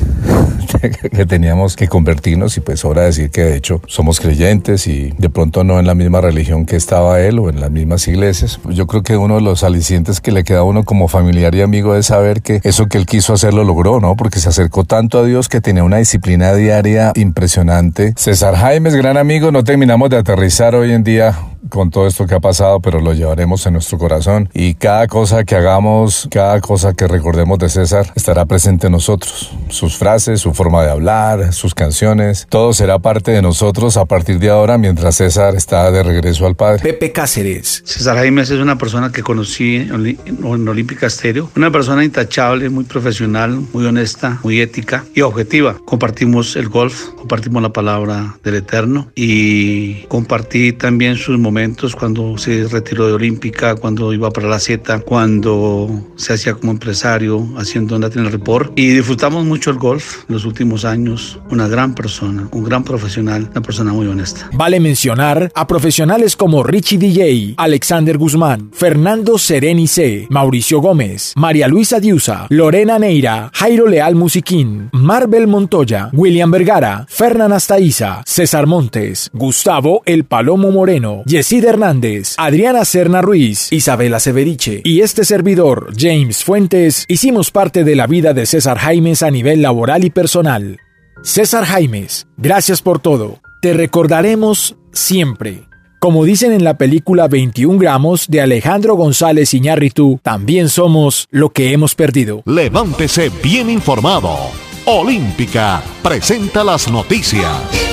que 1.12 1.26
teníamos 1.26 1.76
que 1.76 1.88
convertirnos 1.88 2.56
y 2.56 2.60
pues 2.60 2.84
ahora 2.84 3.02
decir 3.02 3.30
que 3.30 3.42
de 3.42 3.56
hecho 3.56 3.80
somos 3.86 4.20
creyentes 4.20 4.86
y 4.86 5.12
de 5.18 5.30
pronto 5.30 5.64
no 5.64 5.78
en 5.78 5.86
la 5.86 5.94
misma 5.94 6.20
religión 6.20 6.66
que 6.66 6.76
estaba 6.76 7.20
él 7.20 7.38
o 7.38 7.50
en 7.50 7.60
las 7.60 7.70
mismas 7.72 8.06
iglesias. 8.08 8.60
Yo 8.68 8.86
creo 8.86 9.02
que 9.02 9.16
uno 9.16 9.36
de 9.36 9.40
los 9.40 9.64
alicientes 9.64 10.20
que 10.20 10.32
le 10.32 10.44
queda 10.44 10.60
a 10.60 10.64
uno 10.64 10.84
como 10.84 11.08
familiar 11.08 11.54
y 11.54 11.62
amigo 11.62 11.96
es 11.96 12.06
saber 12.06 12.42
que 12.42 12.60
eso 12.64 12.86
que 12.86 12.98
él 12.98 13.06
quiso 13.06 13.32
hacer 13.32 13.54
lo 13.54 13.64
logró, 13.64 14.00
¿no? 14.00 14.16
Porque 14.16 14.40
se 14.40 14.48
acercó 14.48 14.84
tanto 14.84 15.18
a 15.18 15.24
Dios 15.24 15.48
que 15.48 15.60
tenía 15.60 15.84
una 15.84 15.96
disciplina 15.96 16.54
diaria 16.54 17.12
impresionante. 17.14 18.14
César 18.16 18.54
Jaime 18.56 18.88
es 18.88 18.94
gran 18.94 19.16
amigo, 19.16 19.50
no 19.52 19.64
terminamos 19.64 20.10
de 20.10 20.18
aterrizar 20.18 20.74
hoy 20.74 20.92
en 20.92 21.04
día 21.04 21.36
con 21.68 21.90
todo 21.90 22.06
esto 22.06 22.26
que 22.26 22.34
ha 22.34 22.40
pasado, 22.40 22.80
pero 22.80 23.00
lo 23.00 23.14
llevaremos 23.14 23.66
en 23.66 23.74
nuestro 23.74 23.98
corazón 23.98 24.48
y 24.52 24.74
cada 24.74 25.06
cosa 25.06 25.44
que 25.44 25.54
hagamos, 25.54 26.28
cada 26.30 26.60
cosa 26.60 26.94
que 26.94 27.06
recordemos 27.06 27.58
de 27.58 27.68
César 27.68 28.12
estará 28.14 28.44
presente 28.46 28.86
en 28.88 28.92
nosotros. 28.92 29.52
Sus 29.68 29.96
frases, 29.96 30.40
su 30.40 30.52
forma 30.54 30.82
de 30.82 30.90
hablar, 30.90 31.52
sus 31.52 31.74
canciones, 31.74 32.46
todo 32.48 32.72
será 32.72 32.98
parte 32.98 33.30
de 33.30 33.42
nosotros 33.42 33.96
a 33.96 34.04
partir 34.04 34.38
de 34.38 34.50
ahora 34.50 34.78
mientras 34.78 35.16
César 35.16 35.54
está 35.54 35.90
de 35.90 36.02
regreso 36.02 36.46
al 36.46 36.56
Padre. 36.56 36.82
Pepe 36.82 37.12
Cáceres. 37.12 37.82
César 37.84 38.16
Jaime 38.16 38.42
es 38.42 38.50
una 38.50 38.76
persona 38.76 39.12
que 39.12 39.22
conocí 39.22 39.76
en 39.76 40.68
Olímpica 40.68 41.06
Estéreo, 41.06 41.50
una 41.56 41.70
persona 41.70 42.04
intachable, 42.04 42.68
muy 42.68 42.84
profesional, 42.84 43.62
muy 43.72 43.86
honesta, 43.86 44.40
muy 44.42 44.60
ética 44.60 45.04
y 45.14 45.20
objetiva. 45.20 45.76
Compartimos 45.84 46.56
el 46.56 46.68
golf, 46.68 47.10
compartimos 47.16 47.62
la 47.62 47.72
palabra 47.72 48.36
del 48.42 48.56
Eterno 48.56 49.10
y 49.14 50.02
compartí 50.06 50.72
también 50.72 51.16
sus 51.16 51.38
momentos 51.38 51.51
cuando 51.98 52.38
se 52.38 52.66
retiró 52.68 53.06
de 53.06 53.12
Olímpica, 53.12 53.74
cuando 53.76 54.12
iba 54.12 54.30
para 54.30 54.48
la 54.48 54.58
Z, 54.58 55.00
cuando 55.00 55.88
se 56.16 56.32
hacía 56.32 56.54
como 56.54 56.72
empresario, 56.72 57.46
haciendo 57.56 57.96
el 57.96 58.32
Report. 58.32 58.72
Y 58.76 58.88
disfrutamos 58.88 59.44
mucho 59.44 59.70
el 59.70 59.78
golf 59.78 60.24
en 60.28 60.34
los 60.34 60.44
últimos 60.44 60.84
años. 60.84 61.38
Una 61.50 61.68
gran 61.68 61.94
persona, 61.94 62.48
un 62.52 62.64
gran 62.64 62.84
profesional, 62.84 63.48
una 63.50 63.60
persona 63.60 63.92
muy 63.92 64.06
honesta. 64.06 64.48
Vale 64.54 64.80
mencionar 64.80 65.52
a 65.54 65.66
profesionales 65.66 66.36
como 66.36 66.62
Richie 66.62 66.98
DJ, 66.98 67.54
Alexander 67.56 68.16
Guzmán, 68.16 68.70
Fernando 68.72 69.38
Sereni 69.38 69.86
C, 69.86 70.26
Mauricio 70.30 70.80
Gómez, 70.80 71.32
María 71.36 71.68
Luisa 71.68 72.00
Diusa, 72.00 72.46
Lorena 72.48 72.98
Neira, 72.98 73.50
Jairo 73.52 73.86
Leal 73.86 74.14
Musiquín, 74.14 74.88
Marvel 74.92 75.46
Montoya, 75.46 76.10
William 76.12 76.50
Vergara, 76.50 77.06
Fernán 77.08 77.52
Astaiza, 77.52 78.22
César 78.24 78.66
Montes, 78.66 79.30
Gustavo 79.32 80.02
El 80.06 80.24
Palomo 80.24 80.70
Moreno, 80.70 81.22
Yesid 81.42 81.64
Hernández, 81.64 82.36
Adriana 82.38 82.84
Serna 82.84 83.20
Ruiz, 83.20 83.66
Isabela 83.72 84.20
Severiche 84.20 84.80
y 84.84 85.00
este 85.00 85.24
servidor, 85.24 85.92
James 85.98 86.44
Fuentes, 86.44 87.04
hicimos 87.08 87.50
parte 87.50 87.82
de 87.82 87.96
la 87.96 88.06
vida 88.06 88.32
de 88.32 88.46
César 88.46 88.78
Jaimes 88.78 89.24
a 89.24 89.30
nivel 89.32 89.60
laboral 89.60 90.04
y 90.04 90.10
personal. 90.10 90.78
César 91.24 91.64
Jaimes, 91.64 92.28
gracias 92.36 92.80
por 92.80 93.00
todo. 93.00 93.40
Te 93.60 93.72
recordaremos 93.72 94.76
siempre. 94.92 95.64
Como 95.98 96.24
dicen 96.24 96.52
en 96.52 96.62
la 96.62 96.78
película 96.78 97.26
21 97.26 97.76
gramos 97.76 98.28
de 98.28 98.40
Alejandro 98.40 98.94
González 98.94 99.52
Iñárritu, 99.52 100.20
también 100.22 100.68
somos 100.68 101.26
lo 101.32 101.50
que 101.50 101.72
hemos 101.72 101.96
perdido. 101.96 102.44
Levántese 102.46 103.32
bien 103.42 103.68
informado. 103.68 104.38
Olímpica 104.84 105.82
presenta 106.04 106.62
las 106.62 106.88
noticias. 106.88 107.91